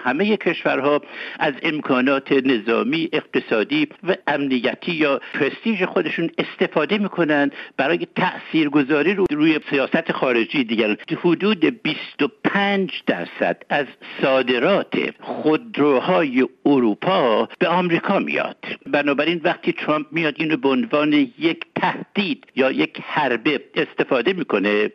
همه 0.04 0.38
کشورها 0.38 1.02
از 1.40 1.54
امکانات 1.64 2.32
نظامی 2.32 3.10
اقتصادی 3.14 3.88
و 4.04 4.16
امنیتی 4.28 4.92
یا 4.92 5.22
پرستیژ 5.34 5.84
خودشون 5.84 6.30
استفاده 6.38 6.98
می‌کنن 6.98 7.52
برای 7.78 8.08
تاثیر 8.16 8.57
تاثیرگذاری 8.58 9.14
رو 9.14 9.26
روی 9.32 9.60
سیاست 9.70 10.12
خارجی 10.12 10.64
دیگر 10.64 10.98
حدود 11.24 11.84
25 11.84 12.92
درصد 13.06 13.64
از 13.70 13.86
صادرات 14.22 14.96
خودروهای 15.20 16.48
اروپا 16.66 17.50
به 17.60 17.68
آمریکا 17.68 18.20
میاد. 18.20 18.58
بنابراین 18.86 19.42
وقتی 19.44 19.72
ترامپ 19.72 20.06
میاد 20.12 20.36
اینو 20.38 20.58
به 20.58 20.70
عنوان 20.70 21.14
یک 21.40 21.66
تهدید 21.76 22.46
یا 22.56 22.72
یک 22.72 22.98
حربه 23.04 23.62
استفاده 23.76 24.34
می‌کنه 24.34 24.92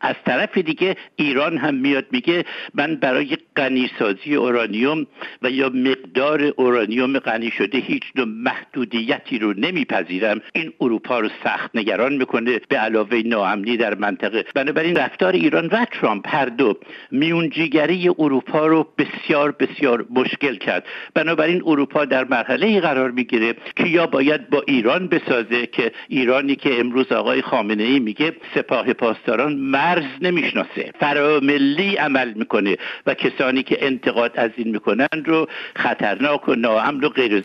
از 0.00 0.14
طرف 0.26 0.58
دیگه 0.58 0.96
ایران 1.16 1.58
هم 1.58 1.74
میاد 1.74 2.06
میگه 2.10 2.44
من 2.74 2.94
برای 2.96 3.36
غنیسازی 3.56 4.34
اورانیوم 4.34 5.06
و 5.42 5.50
یا 5.50 5.68
مقدار 5.68 6.52
اورانیوم 6.56 7.18
غنی 7.18 7.50
شده 7.50 7.78
هیچ 7.78 8.02
نوع 8.16 8.26
محدودیتی 8.26 9.38
رو 9.38 9.52
نمیپذیرم. 9.56 10.40
این 10.52 10.72
اروپا 10.80 11.20
رو 11.20 11.28
سخت 11.44 11.70
نگران 11.76 12.16
می‌کنه 12.16 12.60
به 12.68 12.76
علاوه 12.76 13.03
ناامنی 13.12 13.76
در 13.76 13.94
منطقه. 13.94 14.44
بنابراین 14.54 14.96
رفتار 14.96 15.32
ایران 15.32 15.66
و 15.66 15.84
ترامپ 15.84 16.34
هر 16.34 16.46
دو 16.46 16.78
میونجیگری 17.10 18.08
اروپا 18.18 18.66
رو 18.66 18.88
بسیار 18.98 19.52
بسیار 19.52 20.06
مشکل 20.10 20.56
کرد. 20.56 20.84
بنابراین 21.14 21.62
اروپا 21.66 22.04
در 22.04 22.24
مرحله 22.24 22.80
قرار 22.80 23.10
می‌گیره 23.10 23.54
که 23.76 23.86
یا 23.86 24.06
باید 24.06 24.50
با 24.50 24.62
ایران 24.66 25.08
بسازه 25.08 25.66
که 25.66 25.92
ایرانی 26.08 26.56
که 26.56 26.80
امروز 26.80 27.12
آقای 27.12 27.42
خامنه 27.42 27.82
ای 27.82 27.98
میگه 27.98 28.32
سپاه 28.54 28.92
پاسداران 28.92 29.56
مرز 29.56 30.04
نمی‌شناسه. 30.20 30.92
فراملی 31.00 31.96
عمل 31.96 32.32
می‌کنه 32.32 32.76
و 33.06 33.14
کسانی 33.14 33.62
که 33.62 33.86
انتقاد 33.86 34.32
از 34.34 34.50
این 34.56 34.68
می‌کنن 34.68 35.24
رو 35.24 35.48
خطرناک 35.76 36.48
و 36.48 36.54
ناامن 36.54 37.04
و 37.04 37.08
غیر 37.08 37.44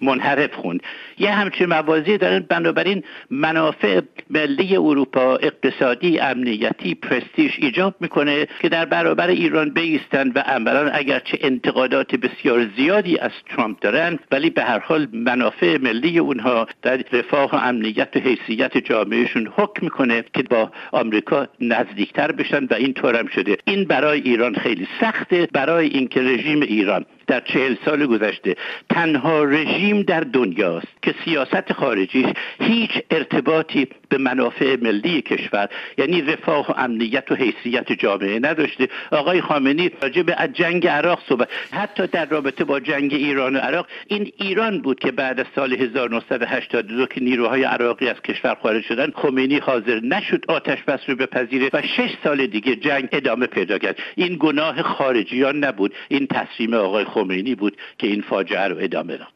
منحرف 0.00 0.54
خوند. 0.54 0.82
یه 1.18 1.30
همچین 1.30 1.66
موازی 1.66 2.18
دارن. 2.18 2.38
بنابراین 2.48 3.02
منافع 3.30 4.00
ملی 4.30 4.76
اروپا 4.92 5.36
اقتصادی 5.36 6.18
امنیتی 6.18 6.94
پرستیش 6.94 7.58
ایجاب 7.58 7.94
می‌کنه 8.00 8.46
که 8.60 8.68
در 8.68 8.84
برابر 8.84 9.28
ایران 9.28 9.70
بیستن 9.70 10.28
و 10.28 10.38
عملا 10.38 10.90
اگرچه 10.90 11.38
انتقادات 11.40 12.16
بسیار 12.16 12.66
زیادی 12.76 13.18
از 13.18 13.30
ترامپ 13.50 13.80
دارن 13.80 14.18
ولی 14.30 14.50
به 14.50 14.62
هر 14.62 14.78
حال 14.78 15.08
منافع 15.12 15.78
ملی 15.78 16.18
اونها 16.18 16.66
در 16.82 16.96
رفاه 17.12 17.50
و 17.52 17.54
امنیت 17.54 18.08
و 18.16 18.18
حیثیت 18.18 18.78
جامعهشون 18.78 19.52
حکم 19.56 19.80
می‌کنه 19.82 20.24
که 20.34 20.42
با 20.42 20.70
آمریکا 20.92 21.46
نزدیکتر 21.60 22.32
بشن 22.32 22.64
و 22.64 22.74
این 22.74 22.94
هم 23.04 23.26
شده. 23.26 23.56
این 23.64 23.84
برای 23.84 24.20
ایران 24.20 24.54
خیلی 24.54 24.88
سخته 25.00 25.48
برای 25.52 25.86
اینکه 25.86 26.20
رژیم 26.20 26.62
ایران 26.62 27.04
در 27.26 27.40
چهل 27.40 27.76
سال 27.84 28.06
گذشته 28.06 28.56
تنها 28.90 29.44
رژیم 29.44 30.02
در 30.02 30.20
دنیاست 30.20 31.02
که 31.02 31.14
سیاست 31.24 31.72
خارجیش 31.72 32.26
هیچ 32.60 32.90
ارتباطی 33.10 33.88
به 34.08 34.18
منافع 34.18 34.76
ملی 34.82 35.22
کشور 35.22 35.68
یعنی 35.98 36.22
رفاه 36.22 36.70
و 36.70 36.74
امنیت 36.76 37.32
و 37.32 37.34
حیثیت 37.34 37.92
جامعه 37.92 38.38
نداشته. 38.38 38.88
آقای 39.10 39.40
خامنی 39.40 39.90
راجع 40.02 40.22
به 40.22 40.36
جنگ 40.52 40.86
عراق 40.86 41.18
صحبت. 41.28 41.48
حتی 41.72 42.06
در 42.06 42.26
رابطه 42.26 42.64
با 42.64 42.80
جنگ 42.80 43.14
ایران 43.14 43.56
و 43.56 43.58
عراق 43.58 43.86
این 44.06 44.32
ایران 44.36 44.80
بود 44.80 45.00
که 45.00 45.10
بعد 45.10 45.40
از 45.40 45.46
سال 45.54 45.72
1982 45.72 47.06
که 47.06 47.20
نیروهای 47.20 47.64
عراقی 47.64 48.08
از 48.08 48.22
کشور 48.22 48.56
خارج 48.62 48.84
شدن 48.84 49.10
خمینی 49.14 49.58
حاضر 49.58 50.00
نشد 50.00 50.44
آتش 50.48 50.82
بس 50.82 51.00
رو 51.06 51.16
بپذیره 51.16 51.70
و 51.72 51.82
شش 51.82 52.14
سال 52.24 52.46
دیگه 52.46 52.76
جنگ 52.76 53.08
ادامه 53.12 53.46
پیدا 53.46 53.78
کرد. 53.78 53.98
این 54.14 54.36
گناه 54.40 54.82
خارجیان 54.82 55.64
نبود. 55.64 55.94
این 56.08 56.26
تصمیم 56.26 56.74
آقای 56.74 57.04
خمینی 57.14 57.54
بود 57.54 57.76
که 57.98 58.06
این 58.06 58.22
فاجعه 58.30 58.68
رو 58.68 58.76
ادامه 58.80 59.16
داد. 59.16 59.32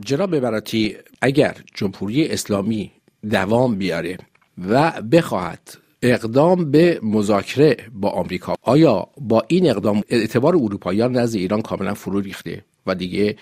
جناب 0.00 0.38
براتی 0.38 0.96
اگر 1.22 1.56
جمهوری 1.74 2.28
اسلامی 2.28 2.90
دوام 3.30 3.74
بیاره 3.78 4.18
و 4.68 5.02
بخواهد 5.12 5.78
اقدام 6.02 6.70
به 6.70 7.00
مذاکره 7.02 7.76
با 7.92 8.10
آمریکا 8.10 8.54
آیا 8.62 9.08
با 9.20 9.44
این 9.48 9.70
اقدام 9.70 10.02
اعتبار 10.08 10.56
اروپاییان 10.56 11.16
نزد 11.16 11.36
ایران 11.36 11.62
کاملا 11.62 11.94
فرو 11.94 12.20
ریخته؟ 12.20 12.64
و 12.86 12.94
دیگه 12.94 13.36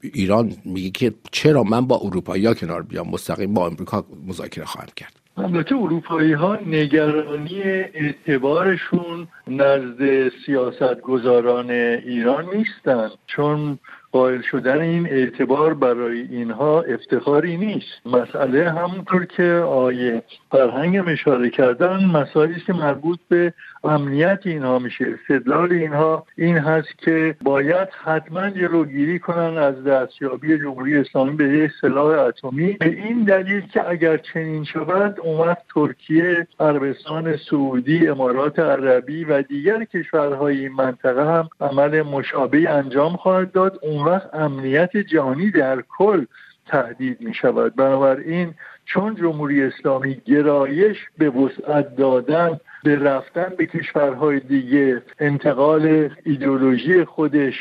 ایران 0.00 0.56
میگه 0.64 0.90
که 0.90 1.14
چرا 1.32 1.62
من 1.62 1.86
با 1.86 2.00
اروپایی 2.04 2.54
کنار 2.54 2.82
بیام 2.82 3.08
مستقیم 3.08 3.54
با 3.54 3.66
آمریکا 3.66 4.06
مذاکره 4.26 4.64
خواهم 4.64 4.88
کرد؟ 4.96 5.19
البته 5.36 5.76
اروپایی 5.76 6.32
ها 6.32 6.58
نگرانی 6.66 7.62
اعتبارشون 7.94 9.28
نزد 9.48 10.28
سیاست 10.46 11.00
گذاران 11.00 11.70
ایران 11.70 12.46
نیستن 12.54 13.10
چون 13.26 13.78
قائل 14.12 14.42
شدن 14.42 14.80
این 14.80 15.06
اعتبار 15.06 15.74
برای 15.74 16.20
اینها 16.20 16.82
افتخاری 16.82 17.56
نیست. 17.56 18.06
مسئله 18.06 18.70
همونطور 18.70 19.24
که 19.24 19.52
آیه 19.66 20.22
فرهنگ 20.50 21.08
اشاره 21.08 21.50
کردن 21.50 22.04
مسائلی 22.04 22.60
که 22.60 22.72
مربوط 22.72 23.18
به 23.28 23.54
امنیت 23.84 24.40
اینها 24.44 24.78
میشه 24.78 25.06
استدلال 25.20 25.72
اینها 25.72 26.26
این 26.36 26.58
هست 26.58 26.98
که 26.98 27.36
باید 27.42 27.88
حتما 28.04 28.50
جلوگیری 28.50 29.18
کنن 29.18 29.58
از 29.58 29.84
دستیابی 29.84 30.58
جمهوری 30.58 30.96
اسلامی 30.96 31.36
به 31.36 31.44
یک 31.44 31.70
سلاح 31.80 32.18
اتمی. 32.18 32.72
به 32.72 32.86
این 32.86 33.24
دلیل 33.24 33.60
که 33.60 33.88
اگر 33.88 34.16
چنین 34.16 34.64
شود 34.64 35.18
وقت 35.26 35.62
ترکیه 35.74 36.46
عربستان 36.60 37.36
سعودی 37.50 38.08
امارات 38.08 38.58
عربی 38.58 39.24
و 39.24 39.42
دیگر 39.42 39.84
کشورهای 39.84 40.60
این 40.60 40.72
منطقه 40.72 41.24
هم 41.24 41.48
عمل 41.60 42.02
مشابه 42.02 42.70
انجام 42.70 43.16
خواهد 43.16 43.52
داد. 43.52 43.78
اون 43.82 44.04
وقت 44.04 44.34
امنیت 44.34 44.96
جهانی 44.96 45.50
در 45.50 45.82
کل 45.98 46.24
تهدید 46.66 47.20
می 47.20 47.34
شود 47.34 47.76
بنابراین 47.76 48.54
چون 48.84 49.14
جمهوری 49.14 49.62
اسلامی 49.62 50.14
گرایش 50.26 50.96
به 51.18 51.30
وسعت 51.30 51.96
دادن 51.96 52.60
به 52.84 52.96
رفتن 52.96 53.52
به 53.58 53.66
کشورهای 53.66 54.40
دیگه 54.40 55.02
انتقال 55.18 56.10
ایدئولوژی 56.24 57.04
خودش 57.04 57.54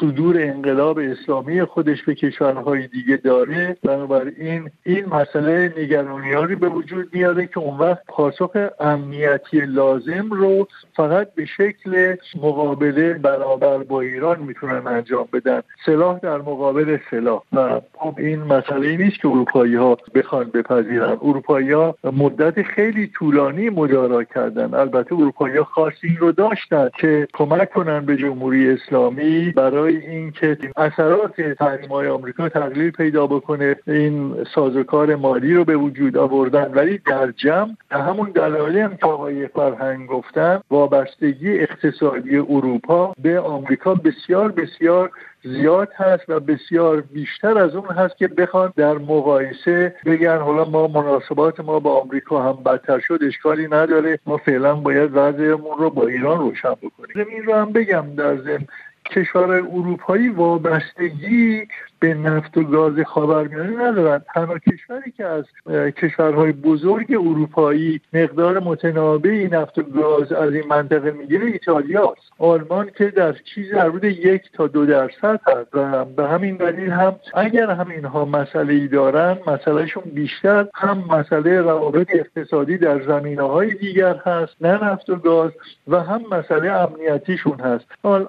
صدور 0.00 0.36
انقلاب 0.38 0.98
اسلامی 0.98 1.64
خودش 1.64 2.02
به 2.02 2.14
کشورهای 2.14 2.86
دیگه 2.86 3.16
داره. 3.16 3.76
بنابراین 3.82 4.70
این 4.82 5.06
مسئله 5.06 5.74
نگرانیاری 5.78 6.54
به 6.54 6.68
وجود 6.68 7.08
میاره 7.12 7.46
که 7.46 7.58
اون 7.58 7.78
وقت 7.78 8.02
پاسخ 8.08 8.56
امنیتی 8.80 9.60
لازم 9.60 10.30
رو 10.30 10.68
فقط 10.96 11.34
به 11.34 11.44
شکل 11.44 12.16
مقابله 12.42 13.14
برابر 13.14 13.78
با 13.78 14.00
ایران 14.00 14.40
می‌تونن 14.40 14.86
انجام 14.86 15.28
بدن. 15.32 15.60
سلاح 15.86 16.18
در 16.18 16.38
مقابل 16.38 16.98
سلاح. 17.10 17.42
و 17.52 17.80
خب 17.92 18.14
این 18.18 18.42
مسئله 18.42 18.96
نیست 18.96 19.20
که 19.20 19.28
اروپایی 19.28 19.74
ها 19.74 19.96
بخوان 20.14 20.44
بپذیرن. 20.44 21.18
اروپایی 21.22 21.72
ها 21.72 21.94
مدت 22.04 22.62
خیلی 22.62 23.06
طولانی 23.06 23.70
مدارا 23.70 24.24
کردن. 24.24 24.74
البته 24.74 25.14
اروپایی 25.14 25.56
ها 25.56 25.64
خاص 25.64 25.92
این 26.02 26.16
رو 26.16 26.32
داشتن 26.32 26.88
که 27.00 27.28
کمک 27.32 27.70
کنن 27.70 28.04
به 28.04 28.16
جمهوری 28.16 28.70
اسلامی 28.70 29.52
برای 29.64 29.96
اینکه 29.96 30.58
اثرات 30.76 31.40
تحریم 31.40 31.88
های 31.88 32.08
آمریکا 32.08 32.48
تقلیل 32.48 32.90
پیدا 32.90 33.26
بکنه 33.26 33.76
این 33.86 34.44
سازوکار 34.54 35.14
مالی 35.14 35.54
رو 35.54 35.64
به 35.64 35.76
وجود 35.76 36.16
آوردن. 36.16 36.72
ولی 36.74 36.98
در 36.98 37.30
جمع 37.30 37.76
همون 37.90 38.30
دلایلی 38.30 38.80
هم 38.80 38.96
که 38.96 39.06
آقای 39.06 39.46
فرهنگ 39.46 40.06
گفتن 40.06 40.60
وابستگی 40.70 41.58
اقتصادی 41.58 42.36
اروپا 42.36 43.14
به 43.22 43.40
آمریکا 43.40 43.94
بسیار 43.94 44.52
بسیار 44.52 45.10
زیاد 45.44 45.88
هست 45.96 46.24
و 46.28 46.40
بسیار 46.40 47.00
بیشتر 47.00 47.58
از 47.58 47.74
اون 47.74 47.88
هست 47.88 48.16
که 48.16 48.28
بخوان 48.28 48.72
در 48.76 48.92
مقایسه 48.92 49.94
بگن 50.06 50.38
حالا 50.38 50.64
ما 50.64 50.86
مناسبات 50.86 51.60
ما 51.60 51.80
با 51.80 52.00
آمریکا 52.00 52.42
هم 52.42 52.62
بدتر 52.62 52.98
شد 52.98 53.18
اشکالی 53.26 53.66
نداره. 53.66 54.18
ما 54.26 54.36
فعلا 54.36 54.74
باید 54.74 55.10
وضعمون 55.12 55.78
رو 55.78 55.90
با 55.90 56.06
ایران 56.06 56.38
روشن 56.38 56.74
بکنیم. 56.82 57.26
این 57.30 57.42
رو 57.42 57.54
هم 57.54 57.72
بگم 57.72 58.04
در 58.16 58.36
ضمن. 58.36 58.66
کشورهای 59.06 59.60
اروپایی 59.60 60.28
وابستگی 60.28 61.68
به 62.00 62.14
نفت 62.14 62.56
و 62.56 62.62
گاز 62.62 62.92
خاورمیانه 63.06 63.82
ندارن. 63.82 64.22
تنها 64.34 64.58
کشوری 64.58 65.10
که 65.16 65.24
از 65.24 65.44
کشورهای 65.90 66.52
بزرگ 66.52 67.06
اروپایی 67.10 68.00
مقدار 68.12 68.58
متنابعی 68.58 69.48
نفت 69.48 69.78
و 69.78 69.82
گاز 69.82 70.32
از 70.32 70.54
این 70.54 70.66
منطقه 70.68 71.10
می‌گیره 71.10 71.46
ایتالیا 71.46 72.02
است 72.02 72.32
آلمان 72.38 72.90
که 72.98 73.06
در 73.06 73.32
چیز 73.54 73.70
در 73.72 73.88
حدود 73.88 74.04
یک 74.04 74.42
تا 74.52 74.66
دو 74.66 74.86
درصد 74.86 75.40
هست. 75.46 75.68
و 75.72 76.04
به 76.04 76.28
همین 76.28 76.56
دلیل 76.56 76.90
هم 76.90 77.16
اگر 77.34 77.70
هم 77.70 77.90
اینها 77.90 78.24
مسئله 78.24 78.72
ای 78.72 78.88
دارن 78.88 79.38
مسئلهشون 79.46 80.02
بیشتر 80.14 80.68
هم 80.74 81.04
مسئله 81.10 81.60
روابط 81.60 82.08
اقتصادی 82.14 82.78
در 82.78 83.02
زمینه 83.02 83.42
های 83.42 83.74
دیگر 83.74 84.16
هست 84.26 84.52
نه 84.60 84.84
نفت 84.84 85.10
و 85.10 85.16
گاز 85.16 85.50
و 85.88 86.02
هم 86.02 86.20
مسئله 86.30 86.72
امنیتیشون 86.72 87.60
هست. 87.60 87.84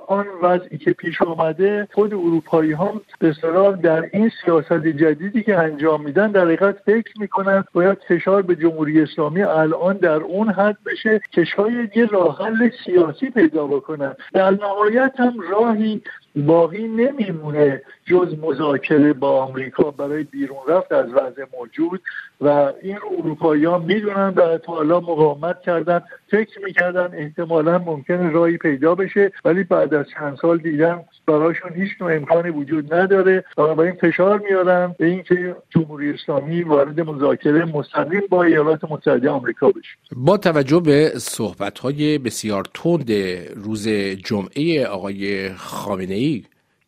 آن 0.07 0.25
وضعی 0.43 0.77
که 0.77 0.91
پیش 0.91 1.21
آمده 1.21 1.87
خود 1.93 2.13
اروپایی 2.13 2.73
هم 2.73 3.01
به 3.19 3.33
در 3.71 4.09
این 4.13 4.31
سیاست 4.45 4.87
جدیدی 4.87 5.43
که 5.43 5.57
انجام 5.57 6.03
میدن 6.03 6.31
در 6.31 6.45
حقیقت 6.45 6.77
فکر 6.85 7.13
می‌کنن 7.19 7.63
باید 7.73 7.97
فشار 8.07 8.41
به 8.41 8.55
جمهوری 8.55 9.01
اسلامی 9.01 9.43
الان 9.43 9.97
در 9.97 10.15
اون 10.15 10.49
حد 10.49 10.77
بشه 10.85 11.21
که 11.31 11.43
شاید 11.43 11.97
یه 11.97 12.05
راه 12.05 12.45
حل 12.45 12.69
سیاسی 12.85 13.29
پیدا 13.29 13.67
بکنن. 13.67 14.15
در 14.33 14.51
نهایت 14.51 15.13
هم 15.17 15.33
راهی 15.51 16.01
باقی 16.35 16.87
نمیمونه 16.87 17.81
جز 18.05 18.35
مذاکره 18.41 19.13
با 19.13 19.43
آمریکا 19.43 19.91
برای 19.91 20.23
بیرون 20.23 20.57
رفت 20.67 20.91
از 20.91 21.05
وضع 21.13 21.45
موجود 21.59 22.01
و 22.41 22.73
این 22.81 22.97
اروپایی 23.19 23.65
ها 23.65 23.77
می‌دونن 23.77 24.33
و 24.35 24.57
تا 24.57 24.73
حالا 24.73 24.99
مقاومت 24.99 25.61
کردن 25.61 26.01
فکر 26.31 26.65
می‌کردن 26.65 27.09
احتمالا 27.13 27.77
ممکن 27.77 28.31
راهی 28.31 28.57
پیدا 28.57 28.95
بشه 28.95 29.31
ولی 29.45 29.63
بعد 29.63 29.93
از 29.93 30.05
چند 30.09 30.37
سال 30.41 30.57
دیدن 30.57 31.01
برایشون 31.27 31.73
هیچ 31.73 31.91
نوع 32.01 32.15
امکانی 32.15 32.49
وجود 32.49 32.93
نداره. 32.93 33.43
این 33.57 33.91
فشار 33.91 34.39
میارن 34.49 34.95
به 34.99 35.05
اینکه 35.05 35.55
جمهوری 35.69 36.13
اسلامی 36.13 36.63
وارد 36.63 36.99
مذاکره 36.99 37.65
مستقیم 37.65 38.21
با 38.29 38.43
ایالات 38.43 38.79
متحده 38.91 39.29
آمریکا 39.29 39.67
بشه. 39.69 39.97
با 40.15 40.37
توجه 40.37 40.79
به 40.79 41.11
صحبت 41.17 41.79
های 41.79 42.17
بسیار 42.17 42.63
تند 42.73 43.11
روز 43.55 43.87
جمعه 44.25 44.85
آقای 44.85 45.49
خامنه 45.49 46.13
ای 46.13 46.24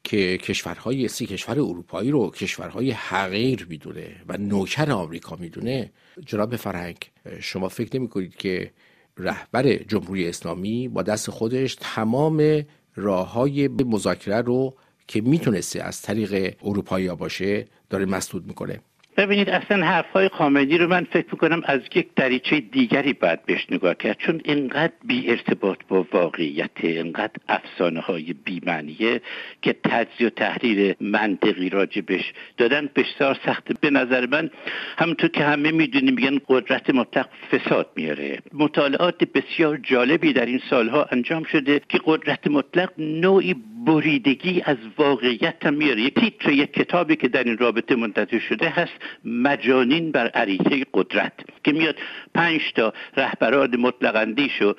که 0.04 0.38
کشورهای 0.38 1.08
سی 1.08 1.26
کشور 1.26 1.60
اروپایی 1.60 2.12
رو 2.12 2.32
کشورهای 2.32 2.92
حقیر 2.92 3.68
می‌دونه 3.70 4.16
و 4.28 4.38
نوکر 4.38 4.92
آمریکا 4.92 5.36
می‌دونه 5.36 5.92
جناب 6.26 6.56
فرهنگ 6.56 6.98
شما 7.40 7.70
فکر 7.70 7.98
نمی 7.98 8.08
کنید 8.08 8.36
که 8.36 8.72
رهبر 9.18 9.74
جمهوری 9.74 10.30
اسلامی 10.30 10.88
با 10.88 11.02
دست 11.02 11.32
خودش 11.32 11.78
تمام 11.80 12.66
راه 12.96 13.32
های 13.32 13.68
مذاکره 13.68 14.42
رو 14.42 14.74
که 15.08 15.22
می‌تونسته 15.22 15.84
از 15.84 16.02
طریق 16.02 16.56
اروپایی 16.64 17.10
باشه 17.10 17.68
داره 17.90 18.06
مسدود 18.06 18.48
می‌کنه؟ 18.48 18.80
ببینید 19.18 19.50
اصلا 19.50 19.86
حرفهای 19.86 20.30
خامنی 20.30 20.78
رو 20.78 20.88
من 20.88 21.04
فکر 21.04 21.28
می‌کنم 21.32 21.62
از 21.66 21.82
یک 21.96 22.08
دریچه 22.16 22.60
دیگری 22.60 23.14
باید 23.14 23.46
بهش 23.46 23.66
نگاه 23.72 23.94
کرد. 23.96 24.18
چون 24.18 24.42
اینقدر 24.46 24.94
بی 25.06 25.30
ارتباط 25.30 25.78
با 25.88 26.08
واقعیت 26.14 26.70
اینقدر 26.78 27.34
افسانه 27.50 28.00
های 28.00 28.34
بیمعنیه 28.34 29.22
که 29.62 29.76
تجزیه 29.84 30.28
و 30.28 30.30
تحریر 30.30 30.96
منطقی 31.02 31.70
راجبش 31.70 32.34
دادن 32.58 32.90
بسیار 32.96 33.40
سخته. 33.46 33.74
به 33.82 33.90
نظر 33.90 34.28
من 34.28 34.50
همونطور 34.98 35.30
که 35.30 35.44
همه 35.44 35.72
می‌دونیم 35.72 36.14
میگن 36.14 36.40
قدرت 36.48 36.90
مطلق 36.90 37.30
فساد 37.52 37.90
میاره 37.96 38.40
مطالعات 38.54 39.24
بسیار 39.24 39.78
جالبی 39.78 40.34
در 40.34 40.46
این 40.46 40.62
سالها 40.70 41.08
انجام 41.12 41.44
شده 41.44 41.82
که 41.90 42.00
قدرت 42.06 42.48
مطلق 42.48 42.90
نوعی 42.98 43.56
بریدگی 43.88 44.62
از 44.66 44.78
واقعیت 44.98 45.66
هم 45.66 45.74
میاره. 45.74 46.02
یک 46.02 46.20
تیتر 46.20 46.52
یک 46.52 46.74
کتابی 46.74 47.16
که 47.16 47.28
در 47.28 47.44
این 47.44 47.58
رابطه 47.58 47.96
منتشر 47.96 48.40
شده 48.40 48.70
هست 48.70 48.94
مجانین 49.26 50.12
بر 50.12 50.28
عریضه 50.28 50.86
قدرت 50.94 51.34
که 51.64 51.72
میاد 51.72 51.96
پنج 52.36 52.62
تا 52.76 52.94
رهبران 53.18 53.76
مطلق 53.76 54.16
اندیش 54.16 54.62
و 54.62 54.74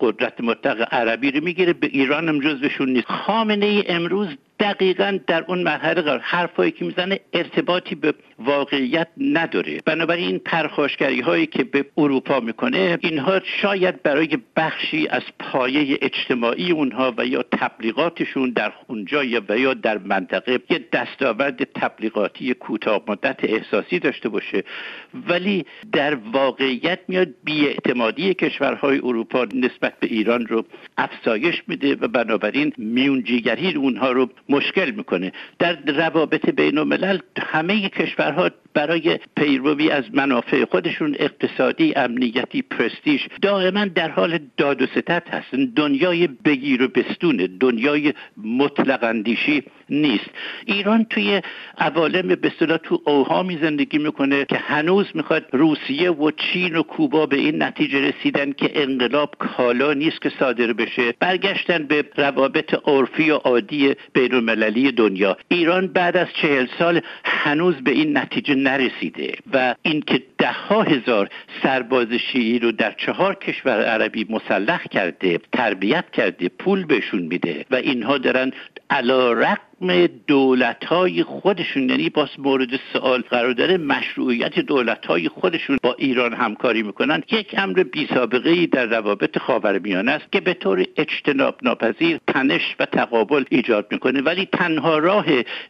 قدرت 0.00 0.40
مطلق 0.40 0.94
عربی 0.94 1.30
رو 1.30 1.44
می‌گیره. 1.44 1.72
به 1.72 1.86
ایران 1.86 2.28
هم 2.28 2.40
جزوشون 2.40 2.88
نیست. 2.88 3.06
خامنه 3.06 3.66
ای 3.66 3.84
امروز 3.88 4.28
دقیقا 4.62 5.18
در 5.26 5.44
اون 5.48 5.62
مرحله 5.62 6.02
قرار. 6.02 6.18
حرفایی 6.18 6.70
که 6.70 6.84
می‌زنه 6.84 7.20
ارتباطی 7.32 7.94
به 7.94 8.14
واقعیت 8.38 9.08
نداره. 9.16 9.80
بنابراین 9.86 10.28
این 10.28 10.38
پرخاشگری 10.38 11.20
هایی 11.20 11.46
که 11.46 11.64
به 11.64 11.84
اروپا 11.96 12.40
می‌کنه 12.40 12.98
اینها 13.00 13.40
شاید 13.62 14.02
برای 14.02 14.38
بخشی 14.56 15.08
از 15.08 15.22
پایه 15.38 15.98
اجتماعی 16.02 16.70
اونها 16.70 17.14
و 17.18 17.26
یا 17.26 17.42
تبلیغاتشون 17.42 18.50
در 18.50 18.72
اونجا 18.86 19.20
و 19.48 19.58
یا 19.58 19.74
در 19.74 19.98
منطقه 19.98 20.60
یه 20.70 20.84
دستاورد 20.92 21.64
تبلیغاتی 21.64 22.54
کوتاه 22.54 23.02
مدت 23.08 23.36
احساسی 23.42 23.98
داشته 23.98 24.28
باشه. 24.28 24.64
ولی 25.28 25.66
در 25.92 26.14
واقعیت 26.14 26.98
میاد 27.08 27.28
بیاعتمادی 27.44 28.34
کشورهای 28.34 28.98
اروپا 28.98 29.44
نسبت 29.54 30.00
به 30.00 30.06
ایران 30.06 30.46
رو 30.46 30.64
افزایش 30.98 31.62
میده 31.66 31.94
و 31.94 32.08
بنابراین 32.08 32.72
میونجیگری 32.76 33.74
اونها 33.74 34.12
رو 34.12 34.28
مشکل 34.52 34.90
می‌کنه. 34.90 35.32
در 35.58 35.78
روابط 35.86 36.50
بین 36.50 36.78
الملل 36.78 37.18
همه 37.38 37.88
کشورها 37.88 38.50
برای 38.74 39.18
پیروی 39.36 39.90
از 39.90 40.04
منافع 40.12 40.64
خودشون 40.64 41.16
اقتصادی 41.18 41.94
امنیتی 41.96 42.62
پرستیش 42.62 43.28
دائما 43.42 43.84
در 43.84 44.10
حال 44.10 44.38
داد 44.56 44.82
و 44.82 44.86
ستت 44.86 45.22
هستن. 45.30 45.64
دنیای 45.64 46.26
بگیر 46.26 46.82
و 46.82 46.88
بستونه 46.88 47.46
دنیای 47.46 48.14
مطلق 48.44 49.04
اندیشی 49.04 49.62
نیست. 49.90 50.30
ایران 50.66 51.04
توی 51.04 51.42
عوالم 51.78 52.28
به 52.28 52.50
تو 52.78 53.02
اوهامی 53.04 53.58
زندگی 53.62 53.98
می‌کنه 53.98 54.44
که 54.44 54.56
هنوز 54.56 55.06
می‌خواد 55.14 55.46
روسیه 55.52 56.10
و 56.10 56.30
چین 56.30 56.76
و 56.76 56.82
کوبا 56.82 57.26
به 57.26 57.36
این 57.36 57.62
نتیجه 57.62 58.08
رسیدن 58.08 58.52
که 58.52 58.70
انقلاب 58.74 59.34
کالا 59.38 59.92
نیست 59.92 60.22
که 60.22 60.32
صادر 60.38 60.72
بشه. 60.72 61.14
برگشتن 61.20 61.84
به 61.84 62.04
روابط 62.16 62.74
عرفی 62.84 63.30
و 63.30 63.34
عادی 63.36 63.94
بین 64.12 64.34
المللی 64.34 64.92
دنیا. 64.92 65.36
ایران 65.48 65.86
بعد 65.86 66.16
از 66.16 66.28
چهل 66.42 66.66
سال 66.78 67.00
هنوز 67.24 67.74
به 67.74 67.90
این 67.90 68.18
نتیجه 68.18 68.54
نرسیده 68.62 69.34
و 69.52 69.74
اینکه 69.82 70.22
ده 70.38 70.52
ها 70.52 70.82
هزار 70.82 71.28
سرباز 71.62 72.12
شیعی 72.12 72.58
رو 72.58 72.72
در 72.72 72.92
چهار 72.92 73.34
کشور 73.34 73.84
عربی 73.84 74.26
مسلح 74.30 74.84
کرده 74.84 75.40
تربیت 75.52 76.10
کرده 76.10 76.48
پول 76.48 76.84
بهشون 76.84 77.22
میده 77.22 77.64
و 77.70 77.74
اینها 77.74 78.18
دارن 78.18 78.52
علا 78.92 79.32
رقم 79.32 80.06
دولت 80.06 80.84
های 80.84 81.22
خودشون 81.22 81.90
یعنی 81.90 82.10
باز 82.10 82.28
مورد 82.38 82.68
سوال 82.92 83.20
قرار 83.20 83.52
داره 83.52 83.76
مشروعیت 83.76 84.58
دولت 84.58 85.06
های 85.06 85.28
خودشون 85.28 85.78
با 85.82 85.94
ایران 85.98 86.32
همکاری 86.32 86.82
می‌کنن. 86.82 87.22
یک 87.30 87.54
امر 87.58 87.82
بی 87.82 88.06
سابقه 88.14 88.50
ای 88.50 88.66
در 88.66 88.86
روابط 88.86 89.38
خاورمیانه 89.38 90.12
است 90.12 90.32
که 90.32 90.40
به 90.40 90.54
طور 90.54 90.84
اجتناب 90.96 91.56
ناپذیر 91.62 92.18
تنش 92.26 92.76
و 92.80 92.86
تقابل 92.86 93.44
ایجاد 93.50 93.86
می‌کنه. 93.90 94.20
ولی 94.20 94.48
تنها 94.52 94.98
راه 94.98 95.26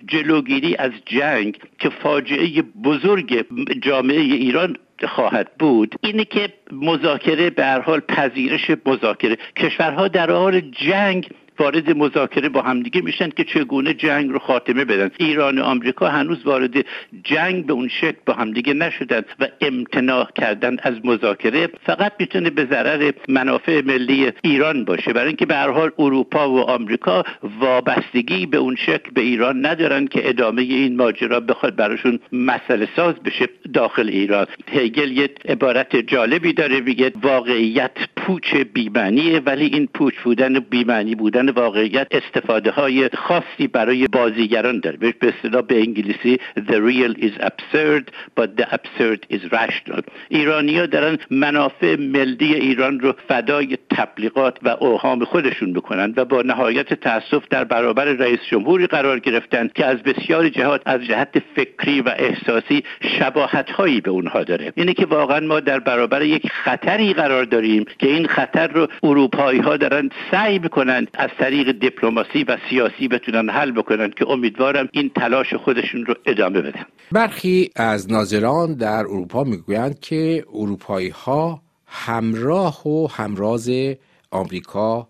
جلوگیری 0.07 0.77
از 0.77 0.93
جنگ 1.07 1.59
که 1.79 1.89
فاجعه 1.89 2.63
بزرگ 2.63 3.45
جامعه 3.83 4.21
ایران 4.21 4.77
خواهد 5.09 5.51
بود 5.59 5.95
اینه 6.01 6.25
که 6.25 6.53
مذاکره 6.73 7.51
به 7.51 7.65
هر 7.65 7.81
حال 7.81 8.01
پذیرش 8.01 8.71
مذاکره. 8.87 9.37
کشورها 9.57 10.09
در 10.09 10.31
حال 10.31 10.61
جنگ 10.61 11.29
وارد 11.63 11.97
مذاکره 11.97 12.49
با 12.49 12.63
همدیگه 12.63 13.01
میشن 13.01 13.29
که 13.29 13.45
چگونه 13.45 13.95
جنگ 13.95 14.31
رو 14.31 14.39
خاتمه 14.39 14.85
بدن. 14.85 15.11
ایران 15.19 15.59
و 15.59 15.63
آمریکا 15.63 16.09
هنوز 16.09 16.47
وارد 16.47 16.85
جنگ 17.25 17.67
به 17.67 17.73
اون 17.73 17.89
شکل 17.89 18.19
با 18.27 18.33
همدیگه 18.33 18.75
نشدن 18.75 19.23
و 19.41 19.49
امتناع 19.61 20.29
کردن 20.35 20.77
از 20.83 20.95
مذاکره. 21.05 21.69
فقط 21.87 22.13
می‌تونه 22.19 22.51
به 22.51 22.65
ضرر 22.65 23.13
منافع 23.29 23.83
ملی 23.85 24.33
ایران 24.43 24.85
باشه. 24.85 25.13
برای 25.13 25.27
اینکه 25.27 25.47
به 25.47 25.55
هر 25.55 25.71
حال 25.71 25.91
اروپا 25.99 26.51
و 26.51 26.61
آمریکا 26.61 27.25
وابستگی 27.61 28.47
به 28.47 28.57
اون 28.57 28.77
شکل 28.77 29.11
به 29.15 29.21
ایران 29.21 29.67
ندارن 29.67 30.07
که 30.07 30.29
ادامه 30.29 30.63
این 30.63 30.97
ماجرا 30.97 31.41
بخواد 31.41 31.77
براشون 31.77 32.19
مسئله 32.33 32.89
ساز 32.97 33.15
بشه 33.15 33.49
داخل 33.75 34.09
ایران. 34.09 34.47
هگل 34.73 35.13
یه 35.13 35.31
عبارت 35.49 35.97
جالبی 35.97 36.53
داره 36.53 36.81
میگه 36.81 37.13
واقعیت 37.23 37.97
پوچ 38.17 38.55
بیمعنیه 38.55 39.41
ولی 39.41 39.65
این 39.65 39.89
پوچ 39.95 40.15
بودن 40.25 40.57
و 40.57 40.61
بودن 41.15 41.52
واقعیت 41.53 42.07
استفاده 42.11 42.71
های 42.71 43.09
خاصی 43.09 43.67
برای 43.73 44.09
بازیگران 44.09 44.81
داره. 44.81 44.97
به 44.97 45.15
اصطلاح 45.23 45.63
به 45.63 45.79
انگلیسی 45.79 46.39
the 46.57 46.79
real 46.89 47.15
is 47.27 47.35
absurd 47.41 48.05
but 48.37 48.57
the 48.57 48.67
absurd 48.77 49.27
is 49.31 49.43
rational 49.53 50.03
ایرانیا 50.29 50.87
دارن 50.87 51.19
منافع 51.31 51.97
ملی 51.97 52.55
ایران 52.55 53.01
رو 53.01 53.15
فدای 53.29 53.79
تبلیغات 53.91 54.59
و 54.63 54.69
اوهام 54.69 55.25
خودشون 55.25 55.73
بکنن 55.73 56.15
و 56.17 56.25
با 56.25 56.43
نهایت 56.43 56.95
تاسف 56.95 57.49
در 57.51 57.65
برابر 57.65 58.05
رئیس 58.05 58.41
جمهوری 58.51 58.87
قرار 58.87 59.19
گرفتن 59.19 59.71
که 59.75 59.87
از 59.87 60.03
بسیاری 60.03 60.51
جهات 60.51 60.83
از 60.87 61.01
جهت 61.01 61.43
فکری 61.57 62.01
و 62.01 62.09
احساسی 62.17 62.85
شباهت 63.19 63.71
هایی 63.71 64.01
به 64.01 64.11
اونها 64.11 64.43
داره. 64.43 64.73
اینه 64.77 64.95
که 64.95 65.07
واقعا 65.07 65.41
ما 65.41 65.61
در 65.61 65.79
برابر 65.79 66.23
یک 66.23 66.51
خطری 66.53 67.13
قرار 67.13 67.45
داریم 67.45 67.85
که 67.99 68.07
این 68.07 68.27
خطر 68.27 68.67
رو 68.67 68.87
اروپایی 69.03 69.61
ها 69.61 69.77
دارن 69.77 70.11
سعی 70.31 70.59
می‌کنن 70.59 71.07
طریق 71.39 71.73
دیپلماسی 71.73 72.45
و 72.45 72.59
سیاسی 72.71 73.09
بتونن 73.09 73.51
حل 73.51 73.71
بکنن 73.71 74.11
که 74.11 74.29
امیدوارم 74.29 74.89
این 74.93 75.11
تلاش 75.17 75.55
خودشون 75.55 76.07
رو 76.07 76.15
ادامه 76.27 76.61
بدن. 76.61 76.85
برخی 77.13 77.71
از 77.77 78.13
ناظران 78.13 78.75
در 78.75 79.01
اروپا 79.01 79.45
می‌گویند 79.45 80.01
که 80.01 80.45
اروپایی 80.55 81.09
ها 81.09 81.63
همراه 81.87 82.89
و 82.89 83.07
همراز 83.07 83.71
آمریکا 84.31 85.09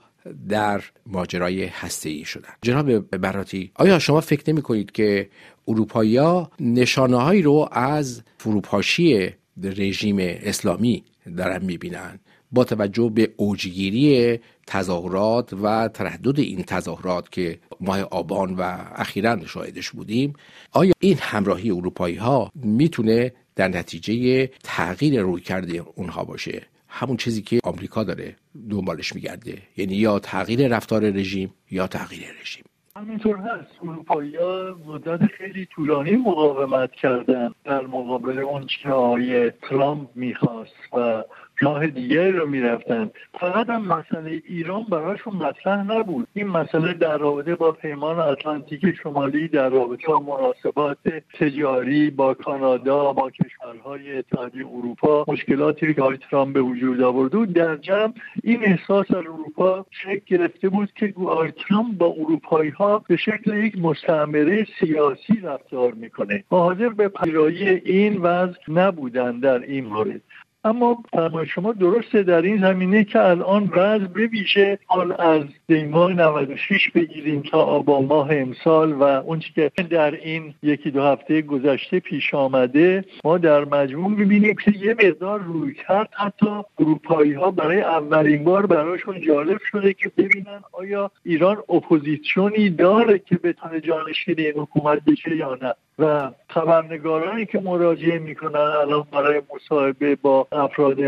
در 0.48 0.80
ماجرای 1.06 1.64
هسته 1.64 2.08
ای 2.08 2.24
شدن. 2.24 2.52
جناب 2.62 3.00
براتی 3.16 3.70
آیا 3.74 3.98
شما 3.98 4.20
فکر 4.20 4.52
نمی 4.52 4.62
کنید 4.62 4.92
که 4.92 5.28
اروپایی 5.68 6.16
ها 6.16 6.50
نشانه 6.61 7.16
هایی 7.16 7.42
رو 7.42 7.68
از 7.72 8.22
فروپاشی 8.38 9.30
رژیم 9.62 10.16
اسلامی 10.20 11.04
دارن 11.37 11.64
می‌بینن؟ 11.64 12.20
با 12.52 12.64
توجه 12.64 13.11
به 13.14 13.32
اوجگیری 13.37 14.38
تظاهرات 14.66 15.53
و 15.53 15.88
تردد 15.88 16.40
این 16.40 16.62
تظاهرات 16.62 17.33
که 17.33 17.59
ماه 17.81 18.01
آبان 18.01 18.55
و 18.55 18.79
اخیرا 18.96 19.46
شاهدش 19.46 19.90
بودیم 19.90 20.33
آیا 20.72 20.92
این 21.01 21.18
همراهی 21.20 21.70
اروپایی 21.70 22.16
ها 22.16 22.51
می‌تونه 22.55 23.33
در 23.57 23.68
نتیجه 23.68 24.46
تغییر 24.46 25.20
روی 25.22 25.40
کرده 25.40 25.83
اونها 25.94 26.25
باشه؟ 26.25 26.62
همون 26.88 27.16
چیزی 27.16 27.42
که 27.42 27.61
آمریکا 27.64 28.05
داره 28.05 28.37
دنبالش 28.70 29.14
میگرده. 29.14 29.62
یعنی 29.77 29.94
یا 29.94 30.18
تغییر 30.18 30.77
رفتار 30.77 31.11
رژیم 31.11 31.55
یا 31.70 31.87
تغییر 31.87 32.27
رژیم. 32.42 32.64
همینطور 32.96 33.37
هست. 33.37 33.70
اروپایی 33.83 34.37
ها 34.37 34.77
مدت 34.87 35.27
خیلی 35.27 35.66
طولانی 35.66 36.16
مقاومت 36.16 36.92
کردن 36.92 37.55
در 37.64 37.87
مقابل 37.87 38.38
اون 38.38 38.66
که 38.83 38.88
آقای 38.88 39.51
ترامپ 39.51 40.09
می‌خواست 40.14 40.75
و 40.92 41.25
راه 41.62 41.87
دیگری 41.87 42.33
رو 42.33 42.46
می‌رفتن. 42.46 43.11
فقط 43.40 43.70
هم 43.70 43.83
مسئله 43.83 44.42
ایران 44.48 44.85
براشون 44.90 45.37
مطرح 45.37 45.92
نبود. 45.92 46.29
این 46.35 46.46
مسئله 46.46 46.92
در 46.92 47.18
رابطه 47.18 47.55
با 47.55 47.72
پیمان 47.72 48.18
اتلانتیک 48.18 48.81
شمالی 49.03 49.48
در 49.48 49.68
رابطه 49.68 50.07
با 50.07 50.20
مناسبات 50.20 50.98
تجاری 51.38 52.11
با 52.11 52.35
کانادا 52.35 53.12
با 53.12 53.31
کشورهای 53.31 54.18
اتحادیه 54.18 54.66
اروپا 54.66 55.25
مشکلاتی 55.29 55.94
که 55.94 56.03
آقای 56.03 56.18
ترامپ 56.31 56.55
به 56.55 56.61
وجود 56.61 57.03
آورده 57.03 57.37
بود 57.37 57.53
در 57.53 57.77
جمع 57.77 58.12
این 58.42 58.64
احساس 58.64 59.07
در 59.07 59.18
اروپا 59.18 59.87
شکل 59.90 60.20
گرفته 60.27 60.68
بود 60.68 60.92
که 60.92 61.14
آقای 61.16 61.53
ترامپ 61.68 61.98
با 61.98 62.07
اروپایی 62.07 62.70
ها 62.70 63.05
به 63.09 63.16
شکل 63.16 63.64
یک 63.64 63.79
مستعمره 63.79 64.66
سیاسی 64.81 65.40
رفتار 65.42 65.92
می‌کنه. 65.92 66.44
حاضر 66.51 66.88
به 66.88 67.09
پیرایی 67.09 67.68
این 67.68 68.16
وضع 68.20 68.59
نبودن 68.68 69.38
در 69.38 69.59
این 69.59 69.85
مورد. 69.85 70.20
اما 70.64 71.03
فرمای 71.12 71.46
شما 71.46 71.72
درسته 71.72 72.22
در 72.22 72.42
این 72.42 72.61
زمینه 72.61 73.05
که 73.05 73.20
الان 73.20 73.66
بعض 73.66 74.01
به 74.01 74.27
ویژه 74.27 74.79
حال 74.87 75.12
از 75.20 75.42
دیماه 75.68 76.12
96 76.12 76.90
بگیریم 76.90 77.42
تا 77.42 77.62
آبا 77.62 78.01
ماه 78.01 78.29
امسال 78.33 78.92
و 78.92 79.03
اون 79.03 79.38
که 79.55 79.70
در 79.90 80.11
این 80.11 80.55
یکی 80.62 80.90
دو 80.90 81.03
هفته 81.03 81.42
گذشته 81.42 82.01
پیش 82.01 82.35
آمده 82.35 83.05
ما 83.25 83.38
در 83.38 83.64
مجموع 83.64 84.11
می‌بینیم 84.11 84.55
که 84.55 84.72
یه 84.79 84.94
مقدار 84.94 85.40
روی 85.40 85.75
کرد. 85.75 86.09
حتی 86.12 86.46
اروپایی 86.79 87.33
ها 87.33 87.51
برای 87.51 87.81
اولین 87.81 88.44
بار 88.44 88.66
براشون 88.66 89.20
جالب 89.20 89.59
شده 89.70 89.94
که 89.94 90.11
ببینن 90.16 90.61
آیا 90.72 91.11
ایران 91.25 91.57
اپوزیسیونی 91.57 92.70
داره 92.70 93.18
که 93.18 93.37
بتونه 93.37 93.81
جانشین 93.81 94.35
این 94.38 94.53
حکومت 94.57 95.05
بشه 95.05 95.37
یا 95.37 95.59
نه. 95.62 95.75
و 95.98 96.31
خبرنگارانی 96.48 97.46
که 97.46 97.61
مراجعه 97.61 98.18
می‌کنن 98.18 98.61
الان 98.61 99.07
برای 99.12 99.42
مصاحبه 99.55 100.16
با 100.16 100.48
افراد 100.52 100.98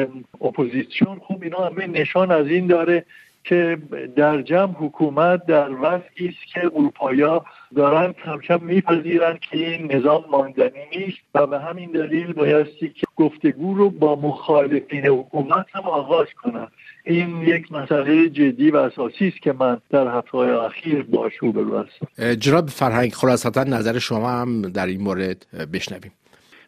اپوزیسیون 0.40 1.18
خوب 1.18 1.42
اینا 1.42 1.58
همه 1.58 1.86
نشان 1.86 2.30
از 2.30 2.46
این 2.46 2.66
داره 2.66 3.04
که 3.44 3.78
در 4.16 4.42
جمع 4.42 4.72
حکومت 4.72 5.46
در 5.46 5.70
وضعی 5.82 6.28
است 6.28 6.54
که 6.54 6.60
اروپایا 6.64 7.44
دارن 7.74 8.12
کم 8.12 8.38
کم 8.38 8.64
میپذیرند 8.64 9.40
که 9.40 9.56
این 9.58 9.92
نظام 9.92 10.24
ماندنی 10.30 10.86
نیست 10.96 11.18
و 11.34 11.46
به 11.46 11.60
همین 11.60 11.90
دلیل 11.90 12.32
بایستی 12.32 12.88
که 12.88 13.06
گفتگو 13.16 13.74
رو 13.74 13.90
با 13.90 14.16
مخالفین 14.16 15.06
حکومت 15.06 15.66
هم 15.72 15.82
آغاز 15.82 16.26
کنند 16.42 16.72
این 17.06 17.42
یک 17.42 17.72
مسئله 17.72 18.28
جدی 18.28 18.70
و 18.70 18.76
اساسی 18.76 19.28
است 19.28 19.42
که 19.42 19.52
من 19.52 19.80
در 19.90 20.18
هفته 20.18 20.38
اخیر 20.38 21.02
باش 21.02 21.32
روبرو 21.36 21.78
هستم. 21.78 22.34
جناب 22.34 22.68
فرهنگ 22.68 23.12
خلاصتا 23.12 23.64
نظر 23.64 23.98
شما 23.98 24.30
هم 24.30 24.62
در 24.62 24.86
این 24.86 25.00
مورد 25.00 25.46
بشنویم. 25.72 26.12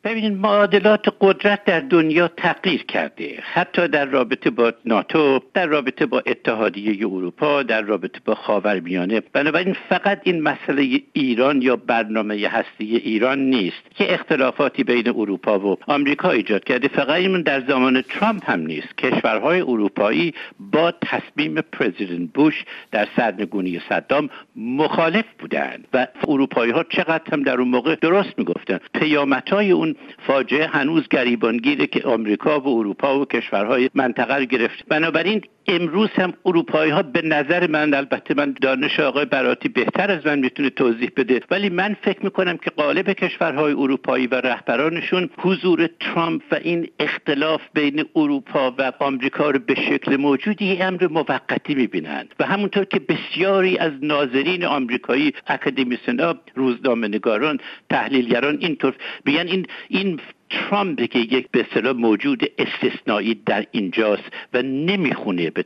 ببینید 0.06 0.32
معادلات 0.32 1.14
قدرت 1.20 1.64
در 1.64 1.80
دنیا 1.80 2.28
تغییر 2.28 2.82
کرده. 2.82 3.38
حتی 3.42 3.88
در 3.88 4.04
رابطه 4.04 4.50
با 4.50 4.72
ناتو 4.84 5.40
در 5.54 5.66
رابطه 5.66 6.06
با 6.06 6.22
اتحادیه 6.26 7.06
اروپا 7.06 7.62
در 7.62 7.82
رابطه 7.82 8.20
با 8.24 8.34
خاورمیانه. 8.34 9.20
بنابراین 9.20 9.76
فقط 9.88 10.20
این 10.24 10.42
مسئله 10.42 11.00
ایران 11.12 11.62
یا 11.62 11.76
برنامه 11.76 12.48
هستی 12.48 12.96
ایران 12.96 13.38
نیست 13.38 13.82
که 13.94 14.14
اختلافاتی 14.14 14.84
بین 14.84 15.08
اروپا 15.08 15.58
و 15.58 15.76
آمریکا 15.86 16.30
ایجاد 16.30 16.64
کرده. 16.64 16.88
فقط 16.88 17.10
این 17.10 17.42
در 17.42 17.60
زمان 17.60 18.02
ترامپ 18.02 18.50
هم 18.50 18.60
نیست. 18.60 18.98
کشورهای 18.98 19.60
اروپایی 19.60 20.34
با 20.60 20.90
تصمیم 21.02 21.60
پرزیدنت 21.60 22.30
بوش 22.34 22.64
در 22.90 23.08
سرنگونی 23.16 23.80
صدام 23.88 24.30
مخالف 24.56 25.24
بودند 25.38 25.88
و 25.92 26.06
اروپایی 26.28 26.72
ها 26.72 26.84
چقدر 26.84 27.32
هم 27.32 27.42
در 27.42 27.58
اون 27.58 27.68
موقع 27.68 27.94
درست 27.94 28.38
می‌گفتن. 28.38 28.78
پیامدهای 28.94 29.70
اون 29.70 29.95
فاجعه 30.26 30.66
هنوز 30.66 31.08
گریبانگیره 31.08 31.86
که 31.86 32.02
آمریکا 32.02 32.60
و 32.60 32.68
اروپا 32.78 33.20
و 33.20 33.24
کشورهای 33.24 33.90
منطقه 33.94 34.34
رو 34.36 34.44
گرفت. 34.44 34.86
بنابراین 34.88 35.42
امروز 35.68 36.10
هم 36.14 36.32
اروپایی 36.44 36.90
ها 36.90 37.02
به 37.02 37.22
نظر 37.22 37.66
من 37.66 37.94
البته 37.94 38.34
من 38.34 38.54
دانش 38.62 39.00
آقای 39.00 39.24
براتی 39.24 39.68
بهتر 39.68 40.10
از 40.10 40.26
من 40.26 40.38
می‌تونه 40.38 40.70
توضیح 40.70 41.10
بده 41.16 41.40
ولی 41.50 41.68
من 41.68 41.96
فکر 42.02 42.24
می‌کنم 42.24 42.56
که 42.56 42.70
قالب 42.70 43.12
کشورهای 43.12 43.72
اروپایی 43.72 44.26
و 44.26 44.34
رهبرانشون 44.34 45.30
حضور 45.38 45.88
ترامپ 46.00 46.42
و 46.52 46.54
این 46.54 46.88
اختلاف 47.00 47.60
بین 47.74 48.04
اروپا 48.16 48.74
و 48.78 48.92
آمریکا 48.98 49.50
رو 49.50 49.58
به 49.58 49.74
شکل 49.74 50.16
موجودی 50.16 50.82
امر 50.82 51.06
موقتی 51.06 51.74
می‌بینند. 51.74 52.34
و 52.40 52.46
همونطور 52.46 52.84
که 52.84 52.98
بسیاری 52.98 53.78
از 53.78 53.92
ناظرین 54.02 54.64
آمریکایی 54.64 55.32
اکادمیسنا 55.46 56.34
روزنامه 56.54 57.08
نگاران 57.08 57.58
تحلیلگران 57.90 58.58
اینطور 58.60 58.94
بیان 59.24 59.46
این 59.46 59.66
این 59.90 60.20
ترامپ 60.50 61.00
که 61.00 61.18
یک 61.18 61.48
به 61.50 61.60
اصطلاح 61.60 61.92
موجود 61.92 62.42
استثنایی 62.58 63.34
در 63.46 63.66
اینجاست 63.70 64.22
و 64.54 64.62
نمی‌خونه 64.62 65.50
به 65.50 65.64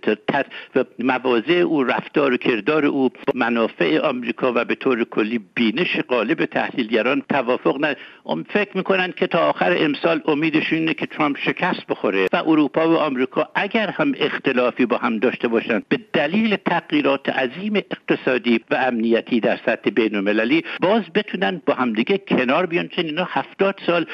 و 0.76 0.84
مواضع 0.98 1.52
او 1.52 1.84
رفتار 1.84 2.32
و 2.32 2.36
کردار 2.36 2.86
او 2.86 3.10
منافع 3.34 3.98
آمریکا 3.98 4.52
و 4.54 4.64
به 4.64 4.74
طور 4.74 5.04
کلی 5.04 5.40
بینش 5.54 6.00
غالب 6.08 6.44
تحلیلگران 6.44 7.22
توافق 7.28 7.80
نه 7.80 7.96
فکر 8.48 8.76
می‌کنن 8.76 9.12
که 9.12 9.26
تا 9.26 9.38
آخر 9.38 9.76
امسال 9.78 10.22
امیدشون 10.26 10.78
اینه 10.78 10.94
که 10.94 11.06
ترامپ 11.06 11.36
شکست 11.38 11.86
بخوره 11.86 12.26
و 12.32 12.36
اروپا 12.36 12.90
و 12.90 12.96
آمریکا 12.96 13.48
اگر 13.54 13.90
هم 13.90 14.12
اختلافی 14.20 14.86
با 14.86 14.96
هم 14.96 15.18
داشته 15.18 15.48
باشند 15.48 15.84
به 15.88 16.00
دلیل 16.12 16.56
تغییرات 16.56 17.28
عظیم 17.28 17.76
اقتصادی 17.76 18.60
و 18.70 18.74
امنیتی 18.74 19.40
در 19.40 19.56
سطح 19.66 19.90
بین 19.90 20.14
المللی 20.14 20.64
باز 20.80 21.02
بتونن 21.14 21.62
با 21.66 21.74
همدیگه 21.74 22.18
کنار 22.18 22.66
بیان. 22.66 22.88
چون 22.88 23.04
اینا 23.04 23.28
هفتاد 23.30 23.80
سال 23.86 24.06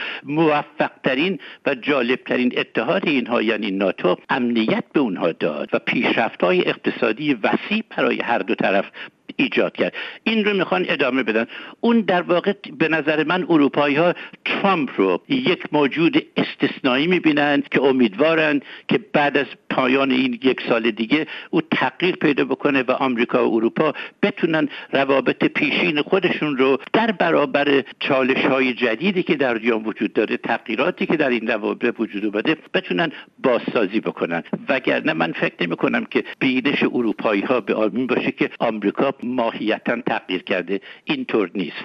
موفقترین 0.56 1.38
و 1.66 1.74
جالبترین 1.74 2.52
اتحاد 2.56 3.08
اینها 3.08 3.42
یعنی 3.42 3.70
ناتو 3.70 4.16
امنیت 4.30 4.84
به 4.92 5.00
اونها 5.00 5.32
داد 5.32 5.68
و 5.72 5.78
پیشرفت 5.78 6.42
های 6.42 6.68
اقتصادی 6.68 7.34
وسیع 7.34 7.84
برای 7.96 8.20
هر 8.20 8.38
دو 8.38 8.54
طرف 8.54 8.90
ایجاد 9.36 9.76
کرد. 9.76 9.94
این 10.24 10.44
رو 10.44 10.56
می‌خوان 10.56 10.86
ادامه 10.88 11.22
بدن. 11.22 11.46
اون 11.80 12.00
در 12.00 12.22
واقع 12.22 12.52
به 12.78 12.88
نظر 12.88 13.24
من 13.24 13.42
اروپایی 13.48 13.96
ها 13.96 14.14
ترامپ 14.44 14.90
رو 14.96 15.22
یک 15.28 15.62
موجود 15.72 16.26
استثنایی 16.36 17.06
می‌بینن 17.06 17.62
که 17.70 17.82
امیدوارن 17.82 18.60
که 18.88 19.00
بعد 19.12 19.36
از 19.36 19.46
پایان 19.70 20.10
این 20.10 20.38
یک 20.42 20.60
سال 20.68 20.90
دیگه 20.90 21.26
او 21.50 21.60
تغییر 21.60 22.16
پیدا 22.16 22.44
بکنه 22.44 22.82
و 22.82 22.90
آمریکا 22.90 23.48
و 23.48 23.54
اروپا 23.54 23.92
بتونن 24.22 24.68
روابط 24.92 25.44
پیشین 25.44 26.02
خودشون 26.02 26.56
رو 26.56 26.78
در 26.92 27.12
برابر 27.12 27.84
چالش 28.00 28.44
های 28.44 28.74
جدیدی 28.74 29.22
که 29.22 29.34
در 29.34 29.58
جهان 29.58 29.84
وجود 29.84 30.12
داره 30.12 30.36
تغییراتی 30.36 31.06
که 31.06 31.16
در 31.16 31.28
این 31.28 31.46
روابط 31.46 31.94
وجود 31.98 32.24
اومده 32.24 32.56
بتونن 32.74 33.12
بازسازی 33.42 34.00
بکنن. 34.00 34.42
وگرنه 34.68 35.12
من 35.12 35.32
فکر 35.32 35.54
نمی 35.60 35.76
کنم 35.76 36.04
که 36.04 36.24
بینش 36.38 36.82
اروپایی 36.82 37.40
ها 37.40 37.60
به 37.60 37.74
آرمین 37.74 38.06
باشه 38.06 38.30
که 38.30 38.50
آمریکا 38.58 39.14
ماهیتا 39.26 39.96
تغییر 40.06 40.42
کرده. 40.42 40.80
اینطور 41.04 41.50
نیست. 41.54 41.84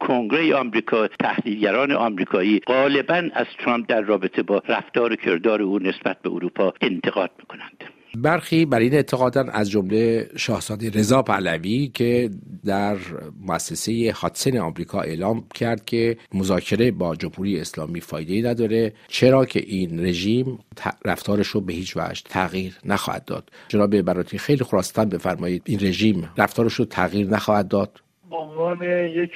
کنگره 0.00 0.54
آمریکا 0.54 1.08
تحلیلگران 1.08 1.92
آمریکایی 1.92 2.60
غالبا 2.66 3.22
از 3.34 3.46
ترامپ 3.58 3.86
در 3.88 4.00
رابطه 4.00 4.42
با 4.42 4.62
رفتار 4.68 5.12
و 5.12 5.16
کردار 5.16 5.62
او 5.62 5.78
نسبت 5.78 6.22
به 6.22 6.30
اروپا 6.30 6.74
انتقاد 6.80 7.30
می‌کنند. 7.38 7.99
برخی 8.14 8.64
بر 8.64 8.78
این 8.78 8.94
اعتقادن 8.94 9.48
از 9.48 9.70
جمله 9.70 10.30
شاهزاده 10.36 10.90
رضا 10.90 11.22
پهلوی 11.22 11.90
که 11.94 12.30
در 12.64 12.96
مؤسسه 13.40 14.12
هاتسن 14.16 14.58
آمریکا 14.58 15.00
اعلام 15.00 15.44
کرد 15.54 15.84
که 15.84 16.16
مذاکره 16.34 16.90
با 16.90 17.16
جمهوری 17.16 17.60
اسلامی 17.60 18.00
فایده 18.00 18.48
نداره 18.48 18.92
چرا 19.08 19.44
که 19.44 19.60
این 19.66 20.04
رژیم 20.04 20.58
رفتارش 21.04 21.46
رو 21.48 21.60
به 21.60 21.72
هیچ 21.72 21.96
وجه 21.96 22.22
تغییر 22.24 22.76
نخواهد 22.84 23.24
داد. 23.24 23.50
جناب 23.68 24.00
براتی 24.00 24.38
خیلی 24.38 24.64
خواستن 24.64 25.04
بفرمایید 25.08 25.62
این 25.64 25.80
رژیم 25.80 26.30
رفتارش 26.38 26.74
رو 26.74 26.84
تغییر 26.84 27.26
نخواهد 27.26 27.68
داد؟ 27.68 28.00
به 28.30 28.36
عنوان 28.36 28.82
یک 29.14 29.30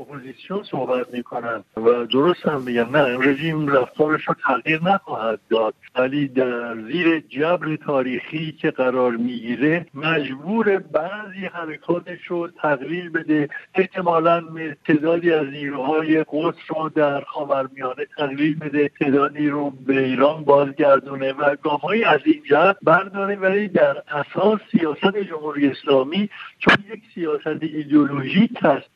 اپوزیسیون 0.00 0.62
صحبت 0.70 1.14
می‌کنن 1.14 1.64
و 1.76 2.06
درست 2.06 2.46
هم 2.46 2.62
میگن 2.62 2.88
نه 2.88 3.18
رژیم 3.18 3.68
رفتارش 3.68 4.28
رو 4.28 4.34
تغییر 4.46 4.82
نخواهد 4.82 5.40
داد. 5.50 5.74
ولی 5.94 6.28
در 6.28 6.76
زیر 6.82 7.20
جبر 7.20 7.76
تاریخی 7.76 8.52
که 8.52 8.70
قرار 8.70 9.10
می‌گیره 9.10 9.86
مجبور 9.94 10.78
بعضی 10.78 11.46
حرکاتش 11.52 12.18
رو 12.26 12.48
تغییر 12.48 13.10
بده. 13.10 13.48
احتمالا 13.74 14.42
تعدادی 14.86 15.32
از 15.32 15.46
نیروهای 15.46 16.24
قدس 16.28 16.58
رو 16.68 16.88
در 16.88 17.20
خاورمیانه 17.20 18.06
تغییر 18.16 18.58
بده 18.58 18.90
تعدادی 19.00 19.48
رو 19.48 19.70
به 19.70 20.04
ایران 20.04 20.44
بازگردونه 20.44 21.32
و 21.32 21.56
گامهایی 21.62 22.04
از 22.04 22.20
اینجا 22.24 22.76
برداره. 22.82 23.36
ولی 23.36 23.68
در 23.68 24.02
اساس 24.08 24.60
سیاست 24.72 25.18
جمهوری 25.18 25.68
اسلامی 25.68 26.30
چون 26.58 26.74
یک 26.92 27.02
سیاست 27.14 27.62
ایدئولوژیک 27.62 28.50
هست 28.62 28.90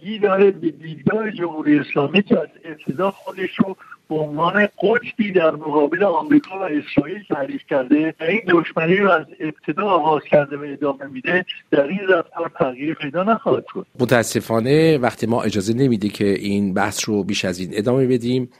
بستگی 0.00 0.18
داره 0.18 0.50
به 0.50 0.70
دیدگاه 0.70 1.30
جمهوری 1.30 1.78
اسلامی 1.78 2.22
که 2.22 2.38
از 2.38 2.48
ابتدا 2.64 3.10
خودش 3.10 3.58
رو 3.58 3.76
به 4.08 4.14
عنوان 4.14 4.68
قطبی 4.82 5.32
در 5.32 5.50
مقابل 5.50 6.04
آمریکا 6.04 6.58
و 6.58 6.62
اسرائیل 6.62 7.22
تعریف 7.28 7.62
کرده 7.70 8.14
و 8.20 8.24
این 8.24 8.40
دشمنی 8.48 8.96
رو 8.96 9.10
از 9.10 9.26
ابتدا 9.40 9.82
آغاز 9.82 10.22
کرده 10.22 10.56
و 10.56 10.62
ادامه 10.62 11.06
میده 11.06 11.44
در 11.70 11.82
این 11.82 12.00
رفتار 12.08 12.50
تغییر 12.58 12.94
پیدا 12.94 13.22
نخواهد 13.22 13.64
کنید 13.64 13.86
متاسفانه 14.00 14.98
وقتی 14.98 15.26
ما 15.26 15.42
اجازه 15.42 15.74
نمیده 15.74 16.08
که 16.08 16.24
این 16.24 16.74
بحث 16.74 17.08
رو 17.08 17.24
بیش 17.24 17.44
از 17.44 17.58
این 17.58 17.70
ادامه 17.72 18.06
بدیم 18.06 18.50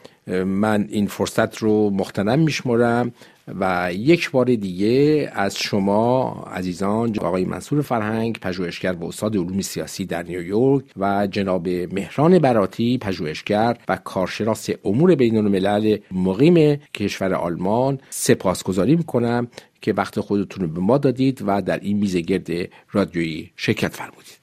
من 0.44 0.86
این 0.88 1.06
فرصت 1.06 1.58
رو 1.58 1.90
مختنم 1.90 2.38
میشمرم 2.38 3.12
و 3.60 3.90
یک 3.94 4.30
بار 4.30 4.44
دیگه 4.44 5.30
از 5.34 5.58
شما 5.58 6.30
عزیزان 6.52 7.18
آقای 7.18 7.44
منصور 7.44 7.82
فرهنگ 7.82 8.38
پژوهشگر 8.38 8.92
و 8.92 9.04
استاد 9.04 9.36
علوم 9.36 9.60
سیاسی 9.60 10.04
در 10.04 10.22
نیویورک 10.22 10.84
و 10.96 11.26
جناب 11.26 11.68
مهران 11.68 12.38
براتی 12.38 12.98
پژوهشگر 12.98 13.76
و 13.88 13.96
کارشناس 13.96 14.70
امور 14.84 15.14
بین 15.14 15.36
الملل 15.36 15.96
مقیم 16.12 16.80
کشور 16.94 17.34
آلمان. 17.34 17.98
سپاسگزاری 18.10 18.96
می‌کنم 18.96 19.48
که 19.80 19.92
وقت 19.92 20.20
خودتون 20.20 20.66
رو 20.66 20.72
به 20.72 20.80
ما 20.80 20.98
دادید 20.98 21.42
و 21.46 21.62
در 21.62 21.78
این 21.78 21.96
میزگرد 21.96 22.50
رادیویی 22.92 23.50
شرکت 23.56 23.94
فرمودید. 23.94 24.39